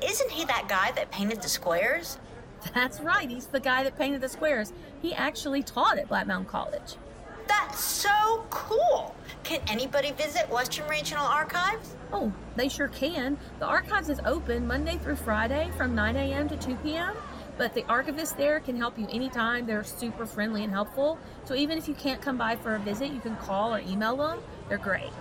Isn't 0.03 0.31
he 0.31 0.45
that 0.47 0.67
guy 0.69 0.93
that 0.93 1.11
painted 1.11 1.43
the 1.43 1.49
squares? 1.49 2.19
That's 2.75 3.01
right, 3.01 3.29
he's 3.29 3.47
the 3.47 3.61
guy 3.61 3.85
that 3.85 3.99
painted 3.99 4.21
the 4.21 4.29
squares. 4.29 4.73
He 5.01 5.15
actually 5.15 5.63
taught 5.63 5.99
at 5.99 6.09
Black 6.09 6.27
Mountain 6.27 6.51
College. 6.51 6.97
That's 7.47 7.83
so 7.83 8.45
cool! 8.51 9.15
Can 9.43 9.61
anybody 9.69 10.13
visit 10.13 10.49
Western 10.49 10.89
Regional 10.89 11.25
Archives? 11.25 11.97
Oh, 12.13 12.33
they 12.57 12.69
sure 12.69 12.89
can. 12.89 13.37
The 13.59 13.67
archives 13.67 14.09
is 14.09 14.21
open 14.25 14.67
Monday 14.67 14.97
through 14.97 15.17
Friday 15.17 15.71
from 15.77 15.95
9 15.95 16.17
a.m. 16.17 16.49
to 16.49 16.57
2 16.57 16.77
p.m. 16.77 17.15
But 17.57 17.75
the 17.75 17.85
archivist 17.85 18.37
there 18.37 18.59
can 18.61 18.77
help 18.77 18.99
you 18.99 19.07
anytime. 19.11 19.67
They're 19.67 19.85
super 19.85 20.27
friendly 20.27 20.65
and 20.65 20.73
helpful. 20.73 21.19
So 21.45 21.55
even 21.55 21.79
if 21.79 21.87
you 21.87 21.95
can't 21.95 22.21
come 22.21 22.39
by 22.39 22.57
for 22.57 22.75
a 22.75 22.79
visit, 22.79 23.13
you 23.13 23.21
can 23.21 23.37
call 23.37 23.75
or 23.75 23.81
email 23.81 24.17
them. 24.17 24.41
They're 24.69 24.79
great. 24.79 25.13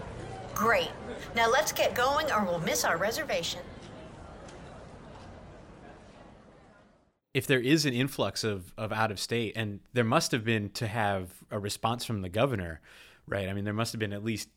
Great. 0.56 0.92
Now 1.36 1.50
let's 1.50 1.72
get 1.72 1.94
going 1.94 2.32
or 2.32 2.44
we'll 2.44 2.60
miss 2.60 2.86
our 2.86 2.98
reservation. 2.98 3.62
If 7.34 7.48
there 7.48 7.60
is 7.60 7.86
an 7.86 7.94
influx 7.94 8.44
of, 8.44 8.74
of 8.78 8.92
out 8.92 9.12
of 9.12 9.20
state, 9.20 9.54
and 9.56 9.80
there 9.94 10.04
must 10.04 10.32
have 10.32 10.44
been 10.44 10.70
to 10.72 10.88
have 10.88 11.32
a 11.50 11.60
response 11.60 12.06
from 12.06 12.22
the 12.22 12.30
governor, 12.30 12.80
right? 13.28 13.50
I 13.50 13.54
mean, 13.54 13.64
there 13.64 13.74
must 13.74 13.92
have 13.94 14.00
been 14.00 14.14
at 14.14 14.24
least 14.24 14.50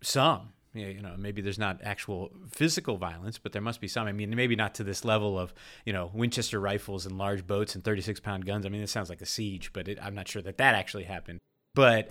some. 0.00 0.50
You 0.72 1.00
know, 1.00 1.14
maybe 1.16 1.40
there's 1.40 1.58
not 1.58 1.80
actual 1.84 2.32
physical 2.50 2.96
violence, 2.96 3.38
but 3.38 3.52
there 3.52 3.62
must 3.62 3.80
be 3.80 3.86
some. 3.86 4.08
I 4.08 4.12
mean, 4.12 4.34
maybe 4.34 4.56
not 4.56 4.74
to 4.76 4.84
this 4.84 5.04
level 5.04 5.38
of, 5.38 5.54
you 5.84 5.92
know, 5.92 6.10
Winchester 6.12 6.58
rifles 6.58 7.06
and 7.06 7.16
large 7.16 7.46
boats 7.46 7.76
and 7.76 7.84
36 7.84 8.18
pound 8.20 8.44
guns. 8.44 8.66
I 8.66 8.70
mean, 8.70 8.82
it 8.82 8.88
sounds 8.88 9.08
like 9.08 9.22
a 9.22 9.26
siege, 9.26 9.72
but 9.72 9.86
it, 9.86 9.98
I'm 10.02 10.16
not 10.16 10.26
sure 10.26 10.42
that 10.42 10.58
that 10.58 10.74
actually 10.74 11.04
happened. 11.04 11.38
But 11.76 12.08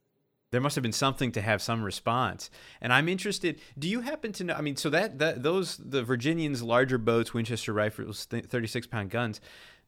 there 0.54 0.62
must 0.62 0.76
have 0.76 0.84
been 0.84 0.94
something 0.94 1.32
to 1.32 1.42
have 1.42 1.62
some 1.62 1.84
response. 1.84 2.52
And 2.80 2.94
I'm 2.94 3.10
interested. 3.10 3.60
Do 3.78 3.90
you 3.90 4.02
happen 4.02 4.32
to 4.34 4.44
know? 4.44 4.54
I 4.54 4.62
mean, 4.62 4.76
so 4.76 4.90
that, 4.92 5.18
that 5.20 5.42
those 5.42 5.78
the 5.78 6.04
Virginians' 6.04 6.62
larger 6.62 7.00
boats, 7.00 7.34
Winchester 7.34 7.74
rifles, 7.74 8.26
36 8.26 8.88
pound 8.88 9.10
guns. 9.10 9.42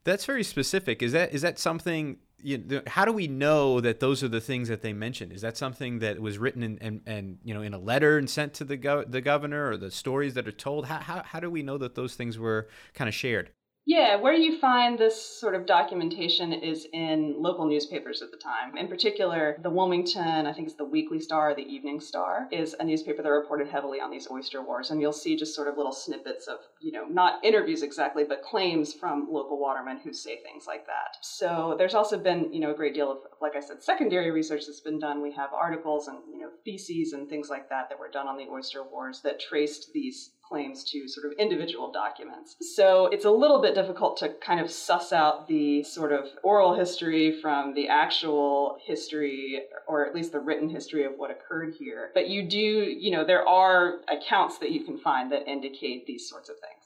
That's 0.05 0.25
very 0.25 0.43
specific. 0.43 1.01
Is 1.03 1.11
that 1.11 1.33
is 1.33 1.41
that 1.41 1.59
something? 1.59 2.17
You 2.41 2.59
know, 2.59 2.81
how 2.85 3.05
do 3.05 3.11
we 3.11 3.27
know 3.27 3.81
that 3.81 3.99
those 3.99 4.23
are 4.23 4.27
the 4.27 4.39
things 4.39 4.67
that 4.67 4.83
they 4.83 4.93
mentioned? 4.93 5.33
Is 5.33 5.41
that 5.41 5.57
something 5.57 5.97
that 5.99 6.19
was 6.19 6.37
written 6.37 6.61
in, 6.61 6.77
and 6.79 7.01
and 7.07 7.39
you 7.43 7.53
know 7.55 7.63
in 7.63 7.73
a 7.73 7.79
letter 7.79 8.17
and 8.19 8.29
sent 8.29 8.53
to 8.55 8.63
the 8.63 8.77
go- 8.77 9.03
the 9.03 9.19
governor, 9.21 9.71
or 9.71 9.77
the 9.77 9.89
stories 9.89 10.35
that 10.35 10.47
are 10.47 10.51
told? 10.51 10.85
How, 10.85 10.99
how 10.99 11.23
how 11.23 11.39
do 11.39 11.49
we 11.49 11.63
know 11.63 11.79
that 11.79 11.95
those 11.95 12.13
things 12.13 12.37
were 12.37 12.67
kind 12.93 13.07
of 13.09 13.15
shared? 13.15 13.51
Yeah, 13.87 14.15
where 14.15 14.33
you 14.33 14.57
find 14.57 14.97
this 14.97 15.23
sort 15.39 15.53
of 15.53 15.67
documentation 15.67 16.51
is 16.51 16.87
in 16.91 17.35
local 17.37 17.67
newspapers 17.67 18.23
at 18.23 18.31
the 18.31 18.37
time. 18.37 18.75
In 18.77 18.87
particular, 18.87 19.57
the 19.61 19.69
Wilmington, 19.69 20.47
I 20.47 20.53
think 20.53 20.67
it's 20.67 20.75
the 20.75 20.85
Weekly 20.85 21.19
Star, 21.19 21.53
the 21.53 21.61
Evening 21.61 21.99
Star, 21.99 22.47
is 22.51 22.75
a 22.79 22.83
newspaper 22.83 23.21
that 23.21 23.29
reported 23.29 23.67
heavily 23.67 24.01
on 24.01 24.09
these 24.09 24.27
oyster 24.31 24.63
wars. 24.63 24.89
And 24.89 24.99
you'll 24.99 25.13
see 25.13 25.35
just 25.35 25.53
sort 25.53 25.67
of 25.67 25.77
little 25.77 25.91
snippets 25.91 26.47
of, 26.47 26.57
you 26.81 26.91
know, 26.91 27.05
not 27.05 27.45
interviews 27.45 27.83
exactly, 27.83 28.23
but 28.23 28.41
claims 28.41 28.91
from 28.91 29.27
local 29.29 29.59
watermen 29.59 29.99
who 30.03 30.13
say 30.13 30.41
things 30.41 30.65
like 30.65 30.87
that. 30.87 31.17
So 31.21 31.75
there's 31.77 31.93
also 31.93 32.17
been, 32.17 32.51
you 32.51 32.61
know, 32.61 32.71
a 32.71 32.75
great 32.75 32.95
deal 32.95 33.11
of, 33.11 33.19
like 33.39 33.55
I 33.55 33.59
said, 33.59 33.83
secondary 33.83 34.31
research 34.31 34.65
that's 34.65 34.79
been 34.79 34.99
done. 34.99 35.21
We 35.21 35.33
have 35.33 35.53
articles 35.53 36.07
and, 36.07 36.17
you 36.33 36.39
know, 36.39 36.49
theses 36.65 37.13
and 37.13 37.29
things 37.29 37.49
like 37.51 37.69
that 37.69 37.89
that 37.89 37.99
were 37.99 38.09
done 38.09 38.27
on 38.27 38.37
the 38.37 38.47
oyster 38.51 38.83
wars 38.83 39.21
that 39.23 39.39
traced 39.39 39.93
these 39.93 40.31
claims 40.47 40.83
to 40.91 41.07
sort 41.07 41.25
of 41.25 41.33
individual 41.39 41.91
documents. 41.91 42.55
So 42.75 43.07
it's 43.07 43.25
a 43.25 43.31
little 43.31 43.61
bit 43.61 43.75
difficult 43.75 44.17
to 44.17 44.29
kind 44.45 44.59
of 44.59 44.69
suss 44.69 45.11
out 45.11 45.47
the 45.47 45.83
sort 45.83 46.11
of 46.11 46.25
oral 46.43 46.75
history 46.75 47.39
from 47.41 47.73
the 47.73 47.87
actual 47.87 48.77
history, 48.85 49.61
or 49.87 50.05
at 50.05 50.15
least 50.15 50.31
the 50.31 50.39
written 50.39 50.69
history 50.69 51.05
of 51.05 51.13
what 51.17 51.31
occurred 51.31 51.73
here. 51.77 52.11
But 52.13 52.29
you 52.29 52.47
do, 52.47 52.57
you 52.57 53.11
know, 53.11 53.25
there 53.25 53.47
are 53.47 53.99
accounts 54.07 54.59
that 54.59 54.71
you 54.71 54.83
can 54.83 54.97
find 54.97 55.31
that 55.31 55.47
indicate 55.47 56.05
these 56.05 56.29
sorts 56.29 56.49
of 56.49 56.55
things. 56.55 56.85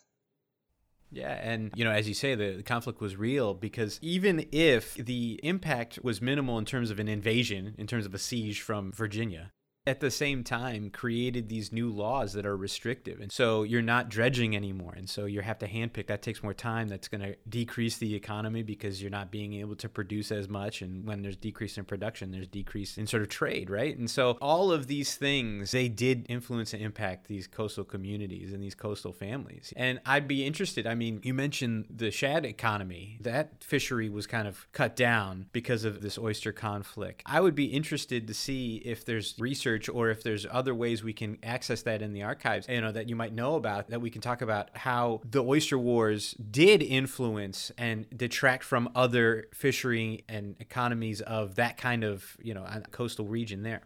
Yeah, 1.12 1.32
and 1.41 1.72
you 1.76 1.84
know, 1.84 1.91
as 1.91 2.08
you 2.08 2.13
say, 2.13 2.36
the, 2.36 2.58
the, 2.58 2.63
conflict 2.63 3.02
was 3.02 3.15
real 3.15 3.56
because 3.56 3.98
even 4.02 4.45
if 4.52 4.93
the 4.93 5.39
impact 5.41 6.00
was 6.04 6.22
minimal 6.22 6.60
in 6.60 6.65
terms 6.65 6.91
of 6.91 7.00
an 7.00 7.08
invasion, 7.08 7.74
in 7.80 7.88
terms 7.88 8.06
of 8.06 8.13
a 8.13 8.19
siege 8.19 8.62
from 8.62 8.91
Virginia, 8.91 9.52
at 9.88 10.02
the 10.02 10.12
same 10.12 10.44
time 10.44 10.89
created 10.92 11.50
these 11.50 11.72
new 11.72 11.89
laws 11.89 12.34
that 12.34 12.46
are 12.46 12.56
restrictive. 12.56 13.20
And 13.20 13.32
so 13.32 13.63
you're 13.63 13.82
not 13.82 14.10
dredging 14.10 14.56
anymore. 14.56 14.94
And 14.96 15.10
so 15.10 15.26
you 15.26 15.42
have 15.42 15.58
to 15.60 15.68
handpick. 15.68 16.08
That 16.08 16.22
takes 16.22 16.44
more 16.44 16.54
time. 16.54 16.88
That's 16.88 17.08
going 17.08 17.22
to 17.22 17.36
decrease 17.48 17.98
the 17.98 18.13
economy 18.13 18.62
because 18.62 19.02
you're 19.02 19.10
not 19.10 19.32
being 19.32 19.54
able 19.54 19.76
to 19.78 19.89
produce 19.89 20.32
as 20.32 20.48
much. 20.48 20.82
And 20.82 21.08
when 21.08 21.22
there's 21.22 21.38
decrease 21.38 21.78
in 21.78 21.86
production, 21.86 22.32
there's 22.32 22.48
decrease 22.48 22.98
in 22.98 23.08
sort 23.08 23.24
of 23.24 23.30
trade, 23.30 23.70
right? 23.70 23.98
And 23.98 24.10
so 24.10 24.38
all 24.42 24.72
of 24.72 24.88
these 24.88 25.15
things, 25.15 25.72
they 25.72 25.88
did 25.88 26.26
influence 26.30 26.74
and 26.74 26.84
impact 26.84 27.28
these 27.28 27.48
coastal 27.48 27.84
communities 27.84 28.54
and 28.54 28.62
these 28.62 28.76
coastal 28.76 29.13
families. 29.13 29.74
And 29.76 30.00
I'd 30.06 30.28
be 30.28 30.46
interested. 30.46 30.86
I 30.86 30.94
mean, 30.94 31.22
you 31.24 31.34
mentioned 31.34 31.86
the 31.89 32.12
shad 32.12 32.46
economy. 32.46 33.18
That 33.22 33.63
fishery 33.63 34.10
was 34.10 34.28
kind 34.28 34.48
of 34.48 34.68
cut 34.72 34.96
down 34.96 35.48
because 35.52 35.84
of 35.84 36.02
this 36.02 36.20
oyster 36.20 36.52
conflict. 36.52 37.24
I 37.26 37.42
would 37.42 37.56
be 37.56 37.65
interested 37.65 38.28
to 38.28 38.34
see 38.36 38.78
if 38.86 39.04
there's 39.04 39.36
research 39.39 39.68
research 39.69 39.89
or 39.89 40.10
if 40.10 40.23
there's 40.23 40.45
other 40.49 40.73
ways 40.73 41.03
we 41.03 41.13
can 41.13 41.38
access 41.43 41.82
that 41.84 42.01
in 42.01 42.13
the 42.13 42.23
archives, 42.23 42.67
you 42.67 42.82
know, 42.82 42.91
that 42.91 43.10
you 43.10 43.15
might 43.15 43.34
know 43.34 43.55
about, 43.55 43.89
that 43.89 44.01
we 44.01 44.10
can 44.10 44.21
talk 44.21 44.41
about 44.41 44.69
how 44.73 45.21
the 45.29 45.43
oyster 45.43 45.77
wars 45.77 46.34
did 46.51 46.82
influence 46.82 47.71
and 47.77 48.05
detract 48.15 48.63
from 48.63 48.89
other 48.95 49.47
fishery 49.53 50.23
and 50.27 50.55
economies 50.60 51.21
of 51.21 51.55
that 51.55 51.77
kind 51.77 52.03
of, 52.03 52.38
you 52.41 52.53
know, 52.53 52.65
coastal 52.91 53.25
region 53.25 53.63
there. 53.63 53.82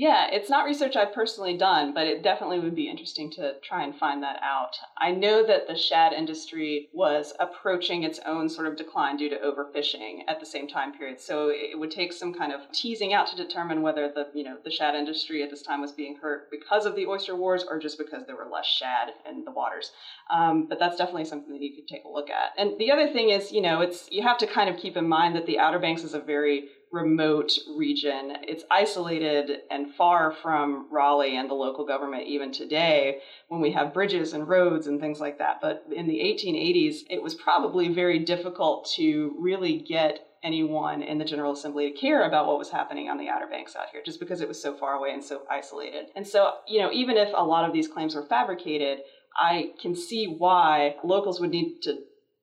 Yeah, 0.00 0.28
it's 0.32 0.48
not 0.48 0.64
research 0.64 0.96
I've 0.96 1.12
personally 1.12 1.58
done, 1.58 1.92
but 1.92 2.06
it 2.06 2.22
definitely 2.22 2.58
would 2.60 2.74
be 2.74 2.88
interesting 2.88 3.30
to 3.32 3.56
try 3.62 3.84
and 3.84 3.94
find 3.94 4.22
that 4.22 4.40
out. 4.42 4.74
I 4.96 5.10
know 5.10 5.46
that 5.46 5.68
the 5.68 5.76
shad 5.76 6.14
industry 6.14 6.88
was 6.94 7.34
approaching 7.38 8.02
its 8.02 8.18
own 8.24 8.48
sort 8.48 8.66
of 8.66 8.78
decline 8.78 9.18
due 9.18 9.28
to 9.28 9.36
overfishing 9.36 10.20
at 10.26 10.40
the 10.40 10.46
same 10.46 10.66
time 10.66 10.94
period. 10.94 11.20
So 11.20 11.50
it 11.50 11.78
would 11.78 11.90
take 11.90 12.14
some 12.14 12.32
kind 12.32 12.50
of 12.50 12.62
teasing 12.72 13.12
out 13.12 13.26
to 13.26 13.36
determine 13.36 13.82
whether 13.82 14.08
the, 14.08 14.28
you 14.32 14.42
know, 14.42 14.56
the 14.64 14.70
shad 14.70 14.94
industry 14.94 15.42
at 15.42 15.50
this 15.50 15.60
time 15.60 15.82
was 15.82 15.92
being 15.92 16.16
hurt 16.22 16.50
because 16.50 16.86
of 16.86 16.94
the 16.96 17.04
oyster 17.04 17.36
wars 17.36 17.62
or 17.68 17.78
just 17.78 17.98
because 17.98 18.24
there 18.24 18.36
were 18.36 18.48
less 18.50 18.64
shad 18.64 19.08
in 19.28 19.44
the 19.44 19.50
waters. 19.50 19.90
Um, 20.30 20.64
but 20.66 20.78
that's 20.78 20.96
definitely 20.96 21.26
something 21.26 21.52
that 21.52 21.60
you 21.60 21.74
could 21.74 21.86
take 21.86 22.04
a 22.04 22.08
look 22.08 22.30
at. 22.30 22.52
And 22.56 22.78
the 22.78 22.90
other 22.90 23.06
thing 23.12 23.28
is, 23.28 23.52
you 23.52 23.60
know, 23.60 23.82
it's 23.82 24.08
you 24.10 24.22
have 24.22 24.38
to 24.38 24.46
kind 24.46 24.70
of 24.70 24.78
keep 24.78 24.96
in 24.96 25.06
mind 25.06 25.36
that 25.36 25.44
the 25.44 25.58
Outer 25.58 25.78
Banks 25.78 26.04
is 26.04 26.14
a 26.14 26.20
very 26.20 26.68
remote 26.92 27.52
region. 27.76 28.36
It's 28.42 28.64
isolated 28.70 29.60
and 29.70 29.94
far 29.94 30.32
from 30.32 30.88
Raleigh 30.90 31.36
and 31.36 31.48
the 31.48 31.54
local 31.54 31.86
government 31.86 32.26
even 32.26 32.52
today 32.52 33.20
when 33.48 33.60
we 33.60 33.72
have 33.72 33.94
bridges 33.94 34.32
and 34.32 34.48
roads 34.48 34.86
and 34.86 35.00
things 35.00 35.20
like 35.20 35.38
that. 35.38 35.60
But 35.60 35.84
in 35.94 36.08
the 36.08 36.18
1880s, 36.18 37.04
it 37.08 37.22
was 37.22 37.34
probably 37.34 37.88
very 37.88 38.18
difficult 38.18 38.90
to 38.96 39.36
really 39.38 39.78
get 39.78 40.26
anyone 40.42 41.02
in 41.02 41.18
the 41.18 41.24
General 41.24 41.52
Assembly 41.52 41.92
to 41.92 41.98
care 41.98 42.26
about 42.26 42.46
what 42.46 42.58
was 42.58 42.70
happening 42.70 43.08
on 43.08 43.18
the 43.18 43.28
Outer 43.28 43.46
Banks 43.46 43.76
out 43.76 43.90
here, 43.92 44.02
just 44.04 44.18
because 44.18 44.40
it 44.40 44.48
was 44.48 44.60
so 44.60 44.74
far 44.76 44.94
away 44.94 45.12
and 45.12 45.22
so 45.22 45.42
isolated. 45.50 46.06
And 46.16 46.26
so, 46.26 46.54
you 46.66 46.80
know, 46.80 46.90
even 46.92 47.16
if 47.16 47.28
a 47.34 47.44
lot 47.44 47.66
of 47.66 47.72
these 47.74 47.88
claims 47.88 48.14
were 48.14 48.24
fabricated, 48.24 49.00
I 49.36 49.72
can 49.80 49.94
see 49.94 50.26
why 50.26 50.96
locals 51.04 51.40
would 51.40 51.50
need 51.50 51.82
to 51.82 51.98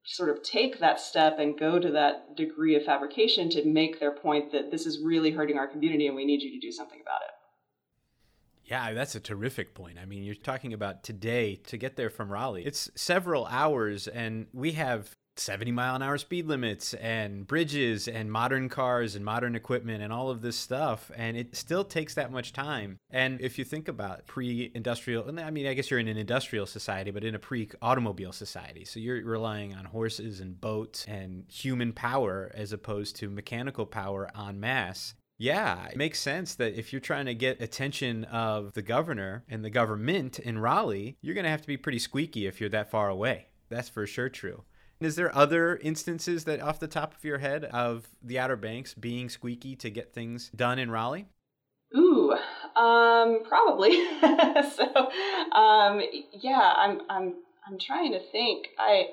sort 0.07 0.29
of 0.29 0.41
take 0.41 0.79
that 0.79 1.01
step 1.01 1.37
and 1.37 1.59
go 1.59 1.77
to 1.77 1.91
that 1.91 2.37
degree 2.37 2.75
of 2.75 2.83
fabrication 2.83 3.49
to 3.49 3.65
make 3.65 3.99
their 3.99 4.13
point 4.13 4.53
that 4.53 4.71
this 4.71 4.85
is 4.85 5.03
really 5.03 5.31
hurting 5.31 5.57
our 5.57 5.67
community 5.67 6.07
and 6.07 6.15
we 6.15 6.25
need 6.25 6.41
you 6.41 6.49
to 6.49 6.65
do 6.65 6.71
something 6.71 7.01
about 7.01 7.21
it. 7.27 7.33
Yeah, 8.63 8.93
that's 8.93 9.15
a 9.15 9.19
terrific 9.19 9.73
point. 9.73 9.97
I 10.01 10.05
mean, 10.05 10.23
you're 10.23 10.35
talking 10.35 10.71
about 10.73 11.03
today 11.03 11.55
to 11.67 11.77
get 11.77 11.97
there 11.97 12.09
from 12.09 12.31
Raleigh. 12.31 12.65
It's 12.65 12.89
several 12.95 13.45
hours, 13.45 14.07
and 14.09 14.47
we 14.53 14.73
have 14.73 15.15
70 15.39 15.71
mile 15.71 15.95
an 15.95 16.02
hour 16.02 16.17
speed 16.17 16.47
limits 16.47 16.93
and 16.95 17.47
bridges 17.47 18.08
and 18.08 18.32
modern 18.32 18.69
cars 18.69 19.15
and 19.15 19.23
modern 19.23 19.56
equipment 19.56 20.02
and 20.04 20.12
all 20.12 20.30
of 20.30 20.41
this 20.41 20.56
stuff 20.56 21.12
and 21.15 21.38
it 21.38 21.56
still 21.56 21.84
takes 21.84 22.13
that 22.15 22.32
much 22.32 22.54
time 22.54 23.00
and 23.10 23.41
if 23.41 23.58
you 23.58 23.65
think 23.65 23.88
about 23.88 24.26
pre-industrial 24.28 25.26
i 25.39 25.52
mean 25.52 25.67
i 25.67 25.73
guess 25.73 25.89
you're 25.89 26.00
in 26.00 26.08
an 26.08 26.17
industrial 26.17 26.65
society 26.65 27.12
but 27.12 27.23
in 27.23 27.36
a 27.36 27.39
pre-automobile 27.39 28.32
society 28.32 28.84
so 28.86 29.00
you're 29.00 29.23
relying 29.23 29.73
on 29.76 29.86
horses 29.86 30.39
and 30.39 30.60
boats 30.60 31.06
and 31.08 31.45
human 31.50 31.93
power 31.93 32.52
as 32.54 32.71
opposed 32.71 33.15
to 33.15 33.30
mechanical 33.30 33.86
power 33.86 34.30
en 34.38 34.60
masse 34.60 35.13
Yeah, 35.39 35.86
it 35.88 35.97
makes 35.97 36.19
sense 36.19 36.56
that 36.56 36.73
if 36.80 36.91
you're 36.91 37.00
trying 37.00 37.28
to 37.28 37.36
get 37.36 37.62
attention 37.62 38.23
of 38.26 38.73
the 38.73 38.82
governor 38.82 39.43
and 39.47 39.63
the 39.63 39.69
government 39.69 40.39
in 40.39 40.58
Raleigh, 40.58 41.15
you're 41.21 41.36
going 41.36 41.43
to 41.45 41.52
have 41.52 41.62
to 41.62 41.67
be 41.67 41.78
pretty 41.78 42.00
squeaky 42.00 42.47
if 42.47 42.60
you're 42.60 42.71
that 42.71 42.89
far 42.89 43.08
away. 43.08 43.50
That's 43.69 43.88
for 43.89 44.08
sure 44.08 44.30
true. 44.30 44.63
Is 44.99 45.15
there 45.15 45.36
other 45.36 45.77
instances 45.77 46.45
that 46.45 46.62
off 46.62 46.79
the 46.79 46.88
top 46.88 47.15
of 47.15 47.23
your 47.23 47.38
head 47.38 47.65
of 47.65 48.07
the 48.21 48.39
Outer 48.39 48.55
Banks 48.55 48.93
being 48.93 49.29
squeaky 49.29 49.75
to 49.75 49.89
get 49.89 50.13
things 50.13 50.49
done 50.55 50.79
in 50.79 50.89
Raleigh? 50.89 51.27
Ooh, 51.95 52.33
um, 52.75 53.43
probably. 53.47 53.91
so, 54.21 55.12
um, 55.55 56.01
yeah, 56.33 56.73
I'm, 56.75 57.01
I'm, 57.10 57.36
I'm 57.67 57.77
trying 57.79 58.13
to 58.13 58.19
think. 58.31 58.67
I, 58.79 59.07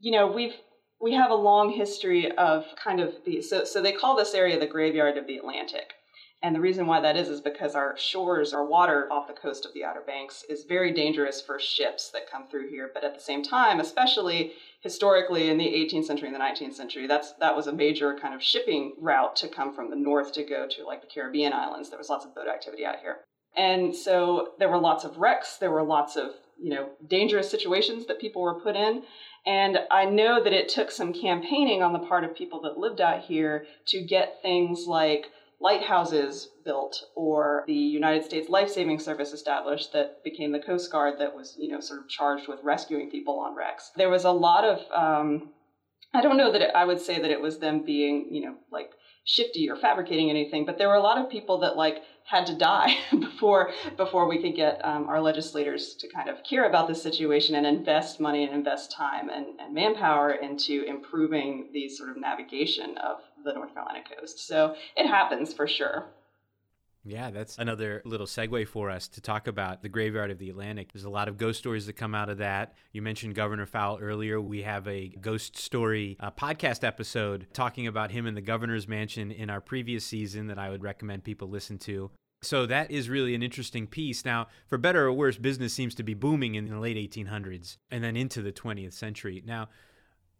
you 0.00 0.12
know, 0.12 0.26
we've 0.26 0.54
we 1.00 1.12
have 1.14 1.32
a 1.32 1.34
long 1.34 1.72
history 1.72 2.30
of 2.38 2.64
kind 2.82 3.00
of 3.00 3.12
the 3.26 3.42
so 3.42 3.64
so 3.64 3.82
they 3.82 3.92
call 3.92 4.16
this 4.16 4.34
area 4.34 4.58
the 4.58 4.66
graveyard 4.66 5.18
of 5.18 5.26
the 5.26 5.36
Atlantic. 5.36 5.94
And 6.42 6.56
the 6.56 6.60
reason 6.60 6.88
why 6.88 7.00
that 7.00 7.16
is 7.16 7.28
is 7.28 7.40
because 7.40 7.76
our 7.76 7.96
shores, 7.96 8.52
our 8.52 8.64
water 8.64 9.10
off 9.12 9.28
the 9.28 9.32
coast 9.32 9.64
of 9.64 9.72
the 9.74 9.84
Outer 9.84 10.00
Banks 10.00 10.44
is 10.48 10.64
very 10.64 10.92
dangerous 10.92 11.40
for 11.40 11.60
ships 11.60 12.10
that 12.10 12.28
come 12.28 12.48
through 12.48 12.68
here. 12.68 12.90
But 12.92 13.04
at 13.04 13.14
the 13.14 13.20
same 13.20 13.44
time, 13.44 13.78
especially 13.78 14.54
historically 14.80 15.50
in 15.50 15.58
the 15.58 15.64
18th 15.64 16.06
century 16.06 16.28
and 16.28 16.34
the 16.34 16.40
19th 16.40 16.74
century, 16.74 17.06
that's 17.06 17.32
that 17.34 17.54
was 17.54 17.68
a 17.68 17.72
major 17.72 18.18
kind 18.18 18.34
of 18.34 18.42
shipping 18.42 18.94
route 19.00 19.36
to 19.36 19.48
come 19.48 19.72
from 19.72 19.88
the 19.88 19.96
north 19.96 20.32
to 20.32 20.42
go 20.42 20.66
to 20.66 20.84
like 20.84 21.00
the 21.00 21.06
Caribbean 21.06 21.52
islands. 21.52 21.90
There 21.90 21.98
was 21.98 22.10
lots 22.10 22.24
of 22.24 22.34
boat 22.34 22.48
activity 22.48 22.84
out 22.84 22.98
here. 23.00 23.18
And 23.56 23.94
so 23.94 24.52
there 24.58 24.68
were 24.68 24.78
lots 24.78 25.04
of 25.04 25.18
wrecks, 25.18 25.58
there 25.58 25.70
were 25.70 25.82
lots 25.82 26.16
of, 26.16 26.30
you 26.60 26.70
know, 26.70 26.90
dangerous 27.06 27.50
situations 27.50 28.06
that 28.06 28.20
people 28.20 28.42
were 28.42 28.60
put 28.60 28.74
in. 28.74 29.02
And 29.46 29.78
I 29.90 30.06
know 30.06 30.42
that 30.42 30.52
it 30.52 30.68
took 30.68 30.90
some 30.90 31.12
campaigning 31.12 31.82
on 31.82 31.92
the 31.92 31.98
part 31.98 32.24
of 32.24 32.34
people 32.34 32.60
that 32.62 32.78
lived 32.78 33.00
out 33.00 33.20
here 33.20 33.66
to 33.88 34.02
get 34.02 34.40
things 34.42 34.86
like 34.86 35.26
lighthouses 35.62 36.48
built 36.64 37.04
or 37.14 37.64
the 37.66 37.72
United 37.72 38.24
States 38.24 38.48
Life 38.48 38.68
Saving 38.70 38.98
Service 38.98 39.32
established 39.32 39.92
that 39.92 40.22
became 40.24 40.52
the 40.52 40.58
Coast 40.58 40.90
Guard 40.90 41.14
that 41.20 41.34
was, 41.34 41.56
you 41.58 41.68
know, 41.68 41.80
sort 41.80 42.00
of 42.00 42.08
charged 42.08 42.48
with 42.48 42.58
rescuing 42.64 43.10
people 43.10 43.38
on 43.38 43.54
wrecks. 43.54 43.92
There 43.96 44.10
was 44.10 44.24
a 44.24 44.32
lot 44.32 44.64
of, 44.64 44.80
um, 44.92 45.50
I 46.12 46.20
don't 46.20 46.36
know 46.36 46.50
that 46.52 46.62
it, 46.62 46.70
I 46.74 46.84
would 46.84 47.00
say 47.00 47.20
that 47.20 47.30
it 47.30 47.40
was 47.40 47.58
them 47.58 47.84
being, 47.84 48.28
you 48.30 48.42
know, 48.42 48.56
like 48.70 48.90
shifty 49.24 49.70
or 49.70 49.76
fabricating 49.76 50.30
anything, 50.30 50.64
but 50.66 50.78
there 50.78 50.88
were 50.88 50.96
a 50.96 51.02
lot 51.02 51.18
of 51.18 51.30
people 51.30 51.60
that 51.60 51.76
like 51.76 52.02
had 52.24 52.46
to 52.46 52.56
die 52.56 52.96
before 53.20 53.70
before 53.96 54.28
we 54.28 54.40
could 54.42 54.54
get 54.54 54.84
um, 54.84 55.08
our 55.08 55.20
legislators 55.20 55.94
to 55.94 56.08
kind 56.08 56.28
of 56.28 56.42
care 56.42 56.68
about 56.68 56.88
the 56.88 56.94
situation 56.94 57.54
and 57.54 57.66
invest 57.66 58.20
money 58.20 58.44
and 58.44 58.52
invest 58.52 58.92
time 58.92 59.28
and, 59.28 59.46
and 59.60 59.74
manpower 59.74 60.32
into 60.32 60.84
improving 60.84 61.68
the 61.72 61.88
sort 61.88 62.10
of 62.10 62.16
navigation 62.16 62.96
of 62.98 63.18
the 63.44 63.52
North 63.52 63.74
Carolina 63.74 64.00
coast. 64.18 64.46
So 64.46 64.74
it 64.96 65.06
happens 65.06 65.52
for 65.52 65.66
sure. 65.66 66.06
Yeah, 67.04 67.32
that's 67.32 67.58
another 67.58 68.00
little 68.04 68.28
segue 68.28 68.68
for 68.68 68.88
us 68.88 69.08
to 69.08 69.20
talk 69.20 69.48
about 69.48 69.82
the 69.82 69.88
graveyard 69.88 70.30
of 70.30 70.38
the 70.38 70.50
Atlantic. 70.50 70.92
There's 70.92 71.04
a 71.04 71.10
lot 71.10 71.26
of 71.26 71.36
ghost 71.36 71.58
stories 71.58 71.86
that 71.86 71.94
come 71.94 72.14
out 72.14 72.28
of 72.28 72.38
that. 72.38 72.74
You 72.92 73.02
mentioned 73.02 73.34
Governor 73.34 73.66
Fowle 73.66 73.98
earlier. 74.00 74.40
We 74.40 74.62
have 74.62 74.86
a 74.86 75.08
ghost 75.20 75.56
story 75.56 76.16
podcast 76.38 76.84
episode 76.84 77.48
talking 77.52 77.88
about 77.88 78.12
him 78.12 78.28
in 78.28 78.36
the 78.36 78.40
governor's 78.40 78.86
mansion 78.86 79.32
in 79.32 79.50
our 79.50 79.60
previous 79.60 80.04
season 80.04 80.46
that 80.46 80.60
I 80.60 80.70
would 80.70 80.84
recommend 80.84 81.24
people 81.24 81.48
listen 81.48 81.76
to. 81.78 82.12
So 82.40 82.66
that 82.66 82.92
is 82.92 83.08
really 83.08 83.34
an 83.34 83.42
interesting 83.42 83.88
piece. 83.88 84.24
Now, 84.24 84.46
for 84.68 84.78
better 84.78 85.06
or 85.06 85.12
worse, 85.12 85.38
business 85.38 85.72
seems 85.72 85.96
to 85.96 86.04
be 86.04 86.14
booming 86.14 86.54
in 86.54 86.68
the 86.68 86.78
late 86.78 86.96
1800s 86.96 87.78
and 87.90 88.04
then 88.04 88.16
into 88.16 88.42
the 88.42 88.52
20th 88.52 88.92
century. 88.92 89.42
Now, 89.44 89.68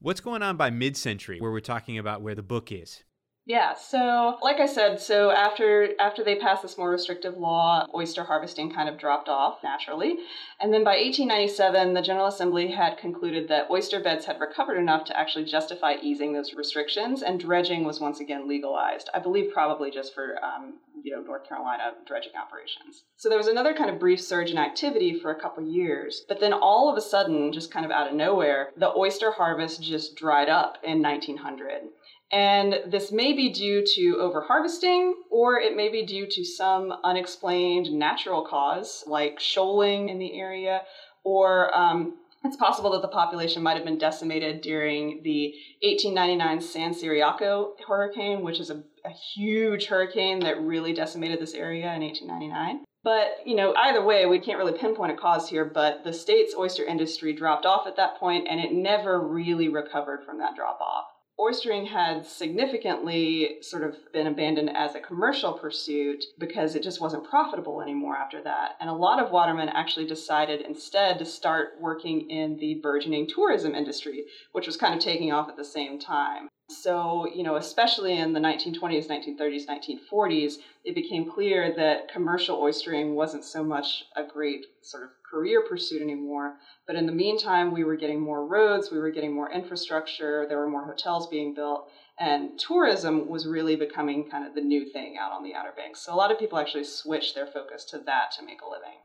what's 0.03 0.21
going 0.21 0.43
on 0.43 0.57
by 0.57 0.71
mid 0.71 0.97
century 0.97 1.41
where 1.41 1.51
we're 1.51 1.61
talking 1.61 1.97
about 1.97 2.23
where 2.23 2.35
the 2.35 2.43
book 2.43 2.71
is? 2.73 3.05
Yeah, 3.45 3.75
so 3.75 4.39
like 4.41 4.61
I 4.61 4.67
said, 4.67 5.01
so 5.01 5.33
after 5.33 5.91
after 5.99 6.23
they 6.23 6.37
passed 6.37 6.63
this 6.63 6.79
more 6.79 6.91
restrictive 6.91 7.37
law, 7.37 7.87
oyster 7.93 8.23
harvesting 8.23 8.73
kind 8.73 8.89
of 8.89 8.99
dropped 8.99 9.29
off 9.29 9.59
naturally. 9.65 10.17
And 10.61 10.73
then 10.73 10.85
by 10.85 10.93
1897, 10.93 11.93
the 11.93 12.03
General 12.03 12.27
Assembly 12.27 12.71
had 12.71 12.99
concluded 12.99 13.49
that 13.49 13.69
oyster 13.69 13.99
beds 13.99 14.27
had 14.27 14.39
recovered 14.39 14.79
enough 14.79 15.05
to 15.07 15.19
actually 15.19 15.45
justify 15.45 15.95
easing 16.01 16.33
those 16.33 16.55
restrictions, 16.55 17.23
and 17.23 17.41
dredging 17.41 17.85
was 17.85 17.99
once 17.99 18.21
again 18.21 18.49
legalized. 18.49 19.11
I 19.13 19.19
believe 19.19 19.53
probably 19.53 19.91
just 19.91 20.15
for 20.15 20.37
um, 20.45 20.75
you 21.03 21.11
know 21.11 21.23
North 21.23 21.49
Carolina 21.49 21.95
dredging 22.07 22.33
operations. 22.41 23.03
So 23.17 23.29
there 23.29 23.39
was 23.39 23.49
another 23.49 23.75
kind 23.75 23.91
of 23.91 23.99
brief 23.99 24.21
surge 24.21 24.53
in 24.53 24.59
activity 24.59 25.19
for 25.19 25.33
a 25.33 25.41
couple 25.41 25.65
years, 25.65 26.25
but 26.29 26.39
then 26.39 26.53
all 26.53 26.89
of 26.89 26.97
a 26.97 27.01
sudden, 27.01 27.53
just 27.53 27.73
kind 27.73 27.85
of 27.85 27.91
out 27.91 28.09
of 28.09 28.15
nowhere, 28.15 28.69
the 28.77 28.97
oyster 28.97 29.33
harvest 29.33 29.83
just 29.83 30.15
dried 30.15 30.49
up 30.49 30.79
in 30.85 31.03
1900. 31.03 31.89
And 32.33 32.81
this 32.91 33.13
may 33.13 33.35
be 33.35 33.51
due 33.51 33.85
to 33.95 34.17
overharvesting, 34.17 35.13
or 35.31 35.61
it 35.61 35.77
may 35.77 35.91
be 35.91 36.07
due 36.07 36.27
to 36.27 36.45
some 36.45 36.95
unexplained 37.05 37.93
natural 37.93 38.43
cause, 38.43 39.05
like 39.07 39.39
shoaling 39.39 40.09
in 40.09 40.19
the 40.19 40.33
area, 40.41 40.81
or 41.25 41.75
um, 41.77 42.15
it's 42.43 42.57
possible 42.57 42.91
that 42.93 43.03
the 43.03 43.09
population 43.09 43.63
might 43.63 43.77
have 43.77 43.85
been 43.85 43.99
decimated 43.99 44.63
during 44.63 45.21
the 45.23 45.53
1899 45.83 46.61
San 46.63 46.95
Ciriaco 46.95 47.73
hurricane, 47.87 48.43
which 48.43 48.61
is 48.61 48.71
a, 48.71 48.83
a 49.05 49.11
huge 49.35 49.87
hurricane 49.87 50.41
that 50.41 50.59
really 50.63 50.95
decimated 50.95 51.39
this 51.39 51.53
area 51.53 51.93
in 51.95 52.01
1899. 52.01 52.85
But, 53.05 53.39
you 53.45 53.57
know, 53.57 53.75
either 53.77 54.03
way, 54.03 54.25
we 54.25 54.39
can't 54.39 54.59
really 54.59 54.79
pinpoint 54.79 55.13
a 55.13 55.17
cause 55.17 55.51
here, 55.51 55.67
but 55.67 56.03
the 56.03 56.13
state's 56.13 56.55
oyster 56.57 56.85
industry 56.85 57.35
dropped 57.35 57.67
off 57.67 57.87
at 57.87 57.97
that 57.97 58.17
point 58.17 58.47
and 58.49 58.59
it 58.59 58.73
never 58.73 59.21
really 59.21 59.69
recovered 59.69 60.25
from 60.25 60.39
that 60.39 60.57
drop 60.57 60.81
off 60.81 61.12
oystering 61.43 61.89
had 61.89 62.25
significantly 62.25 63.57
sort 63.63 63.83
of 63.83 63.97
been 64.13 64.27
abandoned 64.27 64.71
as 64.77 64.95
a 64.95 65.01
commercial 65.01 65.53
pursuit 65.53 66.25
because 66.39 66.75
it 66.75 66.83
just 66.83 67.01
wasn't 67.01 67.29
profitable 67.29 67.83
anymore 67.83 68.17
after 68.17 68.43
that. 68.43 68.73
And 68.81 68.89
a 68.89 68.95
lot 68.95 69.23
of 69.23 69.33
watermen 69.33 69.69
actually 69.69 70.07
decided 70.07 70.61
instead 70.61 71.19
to 71.19 71.25
start 71.25 71.75
working 71.81 72.31
in 72.31 72.57
the 72.59 72.81
burgeoning 72.83 73.27
tourism 73.27 73.75
industry, 73.75 74.25
which 74.53 74.67
was 74.67 74.77
kind 74.77 74.95
of 74.95 75.01
taking 75.01 75.33
off 75.33 75.49
at 75.49 75.57
the 75.57 75.65
same 75.65 75.99
time. 75.99 76.49
So, 76.81 77.27
you 77.27 77.43
know, 77.43 77.57
especially 77.57 78.17
in 78.17 78.33
the 78.33 78.41
1920s, 78.41 79.09
1930s, 79.09 79.67
1940s, 79.69 80.59
it 80.85 80.95
became 80.95 81.25
clear 81.25 81.71
that 81.77 82.09
commercial 82.09 82.59
oystering 82.61 83.15
wasn't 83.15 83.45
so 83.45 83.63
much 83.63 84.03
a 84.17 84.23
great 84.23 84.67
sort 84.81 85.03
of 85.03 85.11
career 85.29 85.61
pursuit 85.61 86.03
anymore. 86.03 86.55
But 86.87 86.97
in 86.97 87.07
the 87.07 87.13
meantime, 87.13 87.71
we 87.71 87.85
were 87.85 87.97
getting 87.97 88.21
more 88.21 88.45
roads, 88.45 88.91
we 88.91 88.99
were 88.99 89.11
getting 89.11 89.33
more 89.33 89.51
infrastructure, 89.51 90.47
there 90.47 90.59
were 90.59 90.69
more 90.69 90.85
hotels 90.85 91.27
being 91.27 91.53
built, 91.53 91.85
and 92.19 92.51
tourism 92.59 93.27
was 93.29 93.47
really 93.47 93.77
becoming 93.77 94.25
kind 94.25 94.45
of 94.45 94.55
the 94.55 94.61
new 94.61 94.85
thing 94.85 95.17
out 95.19 95.33
on 95.33 95.43
the 95.43 95.55
Outer 95.55 95.73
Banks. 95.73 96.05
So 96.05 96.13
a 96.13 96.17
lot 96.17 96.31
of 96.31 96.39
people 96.39 96.59
actually 96.59 96.85
switched 96.85 97.35
their 97.35 97.47
focus 97.47 97.85
to 97.87 97.99
that 98.07 98.31
to 98.33 98.45
make 98.45 98.61
a 98.61 98.69
living. 98.69 99.01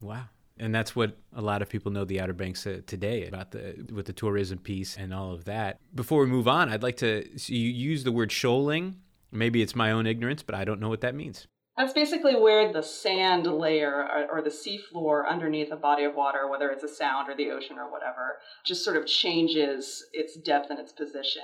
Wow. 0.00 0.28
And 0.58 0.74
that's 0.74 0.96
what 0.96 1.16
a 1.34 1.42
lot 1.42 1.62
of 1.62 1.68
people 1.68 1.92
know 1.92 2.04
the 2.04 2.20
Outer 2.20 2.32
Banks 2.32 2.66
uh, 2.66 2.80
today 2.86 3.26
about 3.26 3.50
the 3.50 3.86
with 3.92 4.06
the 4.06 4.12
tourism 4.12 4.58
piece 4.58 4.96
and 4.96 5.12
all 5.12 5.32
of 5.32 5.44
that. 5.44 5.78
Before 5.94 6.20
we 6.20 6.26
move 6.26 6.48
on, 6.48 6.70
I'd 6.70 6.82
like 6.82 6.96
to 6.98 7.38
so 7.38 7.52
you 7.52 7.68
use 7.68 8.04
the 8.04 8.12
word 8.12 8.32
shoaling. 8.32 8.96
Maybe 9.30 9.60
it's 9.60 9.74
my 9.74 9.90
own 9.90 10.06
ignorance, 10.06 10.42
but 10.42 10.54
I 10.54 10.64
don't 10.64 10.80
know 10.80 10.88
what 10.88 11.02
that 11.02 11.14
means. 11.14 11.46
That's 11.76 11.92
basically 11.92 12.34
where 12.34 12.72
the 12.72 12.82
sand 12.82 13.46
layer 13.46 13.92
or, 13.92 14.38
or 14.38 14.42
the 14.42 14.48
seafloor 14.48 15.28
underneath 15.28 15.70
a 15.72 15.76
body 15.76 16.04
of 16.04 16.14
water, 16.14 16.48
whether 16.48 16.70
it's 16.70 16.84
a 16.84 16.88
sound 16.88 17.28
or 17.28 17.36
the 17.36 17.50
ocean 17.50 17.76
or 17.76 17.92
whatever, 17.92 18.38
just 18.64 18.82
sort 18.82 18.96
of 18.96 19.04
changes 19.04 20.06
its 20.14 20.36
depth 20.36 20.70
and 20.70 20.78
its 20.78 20.92
position. 20.92 21.42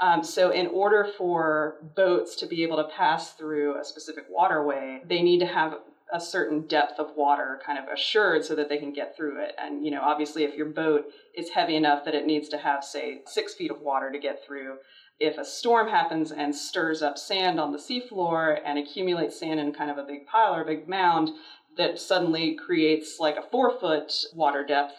Um, 0.00 0.22
so, 0.22 0.50
in 0.50 0.68
order 0.68 1.08
for 1.18 1.78
boats 1.96 2.36
to 2.36 2.46
be 2.46 2.62
able 2.62 2.76
to 2.76 2.88
pass 2.96 3.32
through 3.32 3.80
a 3.80 3.84
specific 3.84 4.26
waterway, 4.30 5.02
they 5.08 5.20
need 5.20 5.40
to 5.40 5.46
have 5.46 5.74
a 6.12 6.20
certain 6.20 6.66
depth 6.66 6.98
of 6.98 7.16
water 7.16 7.60
kind 7.64 7.78
of 7.78 7.88
assured 7.88 8.44
so 8.44 8.54
that 8.54 8.68
they 8.68 8.78
can 8.78 8.92
get 8.92 9.16
through 9.16 9.42
it. 9.42 9.54
And, 9.58 9.84
you 9.84 9.90
know, 9.90 10.02
obviously, 10.02 10.44
if 10.44 10.54
your 10.54 10.66
boat 10.66 11.06
is 11.34 11.48
heavy 11.48 11.76
enough 11.76 12.04
that 12.04 12.14
it 12.14 12.26
needs 12.26 12.48
to 12.50 12.58
have, 12.58 12.84
say, 12.84 13.22
six 13.26 13.54
feet 13.54 13.70
of 13.70 13.80
water 13.80 14.12
to 14.12 14.18
get 14.18 14.44
through, 14.46 14.76
if 15.18 15.38
a 15.38 15.44
storm 15.44 15.88
happens 15.88 16.32
and 16.32 16.54
stirs 16.54 17.00
up 17.00 17.16
sand 17.16 17.58
on 17.58 17.72
the 17.72 17.78
seafloor 17.78 18.58
and 18.64 18.78
accumulates 18.78 19.38
sand 19.38 19.60
in 19.60 19.72
kind 19.72 19.90
of 19.90 19.98
a 19.98 20.04
big 20.04 20.26
pile 20.26 20.54
or 20.54 20.62
a 20.62 20.66
big 20.66 20.88
mound 20.88 21.30
that 21.76 21.98
suddenly 21.98 22.54
creates 22.54 23.16
like 23.18 23.36
a 23.36 23.48
four 23.50 23.78
foot 23.78 24.12
water 24.34 24.64
depth, 24.64 24.94